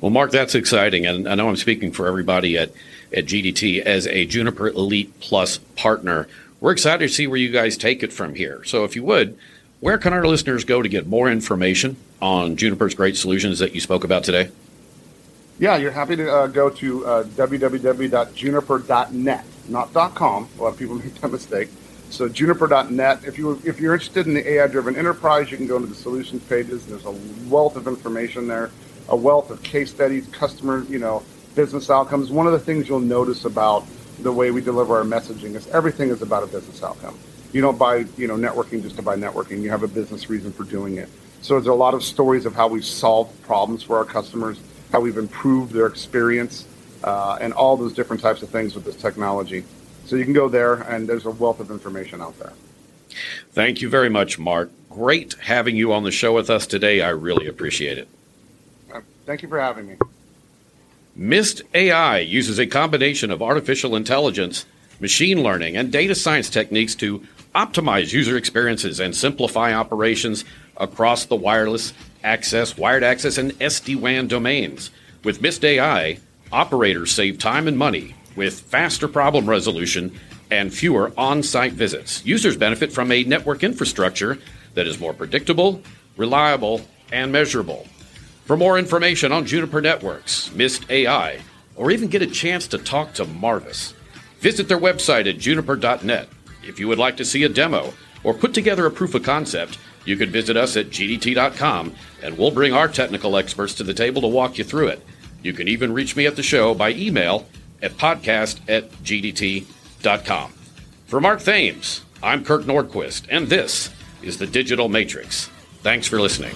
Well, 0.00 0.10
Mark, 0.10 0.30
that's 0.30 0.54
exciting. 0.54 1.06
And 1.06 1.28
I 1.28 1.34
know 1.34 1.48
I'm 1.48 1.56
speaking 1.56 1.92
for 1.92 2.06
everybody 2.06 2.56
at, 2.56 2.72
at 3.12 3.26
GDT 3.26 3.80
as 3.80 4.06
a 4.06 4.24
Juniper 4.24 4.68
Elite 4.68 5.18
Plus 5.20 5.58
partner. 5.76 6.26
We're 6.60 6.72
excited 6.72 7.06
to 7.06 7.14
see 7.14 7.26
where 7.26 7.38
you 7.38 7.50
guys 7.50 7.76
take 7.76 8.02
it 8.02 8.12
from 8.12 8.34
here. 8.34 8.64
So, 8.64 8.84
if 8.84 8.96
you 8.96 9.04
would, 9.04 9.36
where 9.84 9.98
can 9.98 10.14
our 10.14 10.26
listeners 10.26 10.64
go 10.64 10.80
to 10.80 10.88
get 10.88 11.06
more 11.06 11.30
information 11.30 11.94
on 12.22 12.56
Juniper's 12.56 12.94
great 12.94 13.18
solutions 13.18 13.58
that 13.58 13.74
you 13.74 13.82
spoke 13.82 14.02
about 14.02 14.24
today? 14.24 14.50
Yeah, 15.58 15.76
you're 15.76 15.90
happy 15.90 16.16
to 16.16 16.32
uh, 16.32 16.46
go 16.46 16.70
to 16.70 17.06
uh, 17.06 17.24
www.juniper.net, 17.24 19.44
not 19.68 19.92
.com. 20.14 20.48
A 20.58 20.62
lot 20.62 20.72
of 20.72 20.78
people 20.78 20.94
make 21.04 21.14
that 21.16 21.30
mistake. 21.30 21.68
So 22.08 22.30
juniper.net. 22.30 23.24
If 23.24 23.36
you 23.36 23.60
if 23.62 23.78
you're 23.78 23.92
interested 23.92 24.26
in 24.26 24.32
the 24.32 24.52
AI-driven 24.52 24.96
enterprise, 24.96 25.50
you 25.50 25.58
can 25.58 25.66
go 25.66 25.76
into 25.76 25.88
the 25.88 25.94
solutions 25.94 26.42
pages. 26.44 26.86
There's 26.86 27.04
a 27.04 27.14
wealth 27.50 27.76
of 27.76 27.86
information 27.86 28.48
there, 28.48 28.70
a 29.10 29.16
wealth 29.16 29.50
of 29.50 29.62
case 29.62 29.90
studies, 29.90 30.26
customer, 30.28 30.84
you 30.84 30.98
know, 30.98 31.22
business 31.54 31.90
outcomes. 31.90 32.30
One 32.30 32.46
of 32.46 32.54
the 32.54 32.58
things 32.58 32.88
you'll 32.88 33.00
notice 33.00 33.44
about 33.44 33.84
the 34.22 34.32
way 34.32 34.50
we 34.50 34.62
deliver 34.62 34.96
our 34.96 35.04
messaging 35.04 35.56
is 35.56 35.66
everything 35.66 36.08
is 36.08 36.22
about 36.22 36.42
a 36.42 36.46
business 36.46 36.82
outcome. 36.82 37.18
You 37.54 37.60
don't 37.60 37.78
buy, 37.78 38.04
you 38.16 38.26
know, 38.26 38.34
networking 38.34 38.82
just 38.82 38.96
to 38.96 39.02
buy 39.02 39.16
networking. 39.16 39.62
You 39.62 39.70
have 39.70 39.84
a 39.84 39.88
business 39.88 40.28
reason 40.28 40.52
for 40.52 40.64
doing 40.64 40.96
it. 40.96 41.08
So 41.40 41.54
there's 41.54 41.68
a 41.68 41.72
lot 41.72 41.94
of 41.94 42.02
stories 42.02 42.46
of 42.46 42.54
how 42.54 42.66
we've 42.66 42.84
solved 42.84 43.40
problems 43.44 43.84
for 43.84 43.96
our 43.96 44.04
customers, 44.04 44.58
how 44.90 44.98
we've 44.98 45.16
improved 45.16 45.72
their 45.72 45.86
experience, 45.86 46.66
uh, 47.04 47.38
and 47.40 47.52
all 47.52 47.76
those 47.76 47.92
different 47.92 48.20
types 48.20 48.42
of 48.42 48.48
things 48.48 48.74
with 48.74 48.84
this 48.84 48.96
technology. 48.96 49.62
So 50.04 50.16
you 50.16 50.24
can 50.24 50.32
go 50.32 50.48
there, 50.48 50.74
and 50.74 51.08
there's 51.08 51.26
a 51.26 51.30
wealth 51.30 51.60
of 51.60 51.70
information 51.70 52.20
out 52.20 52.36
there. 52.40 52.52
Thank 53.52 53.80
you 53.80 53.88
very 53.88 54.08
much, 54.08 54.36
Mark. 54.36 54.72
Great 54.90 55.34
having 55.34 55.76
you 55.76 55.92
on 55.92 56.02
the 56.02 56.10
show 56.10 56.34
with 56.34 56.50
us 56.50 56.66
today. 56.66 57.02
I 57.02 57.10
really 57.10 57.46
appreciate 57.46 57.98
it. 57.98 58.08
Uh, 58.92 59.00
thank 59.26 59.42
you 59.42 59.48
for 59.48 59.60
having 59.60 59.86
me. 59.86 59.96
Mist 61.14 61.62
AI 61.72 62.18
uses 62.18 62.58
a 62.58 62.66
combination 62.66 63.30
of 63.30 63.40
artificial 63.40 63.94
intelligence, 63.94 64.64
machine 64.98 65.44
learning, 65.44 65.76
and 65.76 65.92
data 65.92 66.16
science 66.16 66.50
techniques 66.50 66.96
to 66.96 67.24
optimize 67.54 68.12
user 68.12 68.36
experiences 68.36 69.00
and 69.00 69.14
simplify 69.14 69.72
operations 69.72 70.44
across 70.76 71.24
the 71.24 71.36
wireless 71.36 71.92
access, 72.22 72.76
wired 72.76 73.04
access, 73.04 73.38
and 73.38 73.52
SD 73.60 73.96
WAN 73.96 74.26
domains. 74.26 74.90
With 75.22 75.40
Mist 75.40 75.64
AI, 75.64 76.18
operators 76.52 77.12
save 77.12 77.38
time 77.38 77.68
and 77.68 77.78
money 77.78 78.14
with 78.36 78.60
faster 78.60 79.06
problem 79.06 79.48
resolution 79.48 80.18
and 80.50 80.74
fewer 80.74 81.12
on 81.16 81.42
site 81.42 81.72
visits. 81.72 82.24
Users 82.26 82.56
benefit 82.56 82.92
from 82.92 83.10
a 83.12 83.24
network 83.24 83.62
infrastructure 83.62 84.38
that 84.74 84.86
is 84.86 85.00
more 85.00 85.14
predictable, 85.14 85.80
reliable, 86.16 86.80
and 87.12 87.30
measurable. 87.30 87.86
For 88.44 88.56
more 88.56 88.78
information 88.78 89.32
on 89.32 89.46
Juniper 89.46 89.80
Networks, 89.80 90.52
Mist 90.52 90.84
AI, 90.90 91.40
or 91.76 91.90
even 91.90 92.08
get 92.08 92.22
a 92.22 92.26
chance 92.26 92.66
to 92.68 92.78
talk 92.78 93.14
to 93.14 93.24
Marvis, 93.24 93.94
visit 94.40 94.68
their 94.68 94.78
website 94.78 95.28
at 95.28 95.38
juniper.net. 95.38 96.28
If 96.66 96.80
you 96.80 96.88
would 96.88 96.98
like 96.98 97.16
to 97.18 97.24
see 97.24 97.44
a 97.44 97.48
demo 97.48 97.94
or 98.22 98.34
put 98.34 98.54
together 98.54 98.86
a 98.86 98.90
proof 98.90 99.14
of 99.14 99.22
concept, 99.22 99.78
you 100.04 100.16
can 100.16 100.30
visit 100.30 100.56
us 100.56 100.76
at 100.76 100.90
gdt.com 100.90 101.94
and 102.22 102.38
we'll 102.38 102.50
bring 102.50 102.72
our 102.72 102.88
technical 102.88 103.36
experts 103.36 103.74
to 103.74 103.84
the 103.84 103.94
table 103.94 104.22
to 104.22 104.28
walk 104.28 104.58
you 104.58 104.64
through 104.64 104.88
it. 104.88 105.04
You 105.42 105.52
can 105.52 105.68
even 105.68 105.92
reach 105.92 106.16
me 106.16 106.26
at 106.26 106.36
the 106.36 106.42
show 106.42 106.74
by 106.74 106.90
email 106.90 107.46
at 107.82 107.92
podcast 107.92 108.60
at 108.68 108.90
gdt.com. 109.04 110.52
For 111.06 111.20
Mark 111.20 111.42
Thames, 111.42 112.02
I'm 112.22 112.44
Kurt 112.44 112.64
Nordquist, 112.64 113.26
and 113.30 113.48
this 113.48 113.90
is 114.22 114.38
the 114.38 114.46
Digital 114.46 114.88
Matrix. 114.88 115.50
Thanks 115.82 116.08
for 116.08 116.18
listening. 116.18 116.54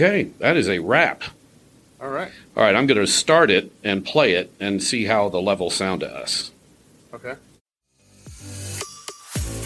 Okay, 0.00 0.30
that 0.38 0.56
is 0.56 0.66
a 0.66 0.78
wrap. 0.78 1.24
All 2.00 2.08
right. 2.08 2.32
All 2.56 2.62
right, 2.62 2.74
I'm 2.74 2.86
going 2.86 2.98
to 2.98 3.06
start 3.06 3.50
it 3.50 3.70
and 3.84 4.02
play 4.02 4.32
it 4.32 4.50
and 4.58 4.82
see 4.82 5.04
how 5.04 5.28
the 5.28 5.42
levels 5.42 5.74
sound 5.74 6.00
to 6.00 6.10
us. 6.10 6.52
Okay. 7.12 7.34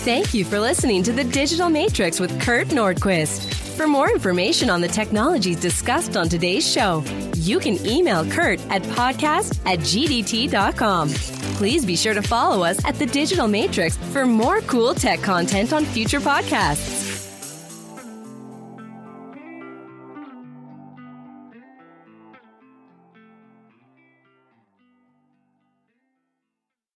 Thank 0.03 0.35
you 0.35 0.45
for 0.45 0.59
listening 0.59 1.05
to 1.05 1.13
the 1.13 1.23
Digital 1.23 1.69
Matrix 1.69 2.19
with 2.19 2.41
Kurt 2.43 2.67
Nordquist. 2.69 3.55
For 3.77 3.87
more 3.87 4.11
information 4.11 4.71
on 4.71 4.81
the 4.81 4.89
technologies 4.89 5.61
discussed 5.61 6.17
on 6.17 6.29
today's 6.29 6.69
show, 6.69 7.05
you 7.37 7.61
can 7.61 7.75
email 7.87 8.29
Kurt 8.29 8.59
at 8.71 8.83
podcast 8.83 9.61
at 9.67 9.79
gdt.com. 9.79 11.11
Please 11.59 11.87
be 11.87 11.95
sure 11.95 12.15
to 12.15 12.23
follow 12.23 12.65
us 12.65 12.85
at 12.85 12.97
The 12.97 13.07
Digital 13.07 13.47
Matrix 13.47 13.97
for 13.97 14.27
more 14.27 14.63
cool 14.63 14.95
tech 14.97 15.23
content 15.23 15.73
on 15.73 15.85
future 15.85 16.21
podcasts. 16.21 17.04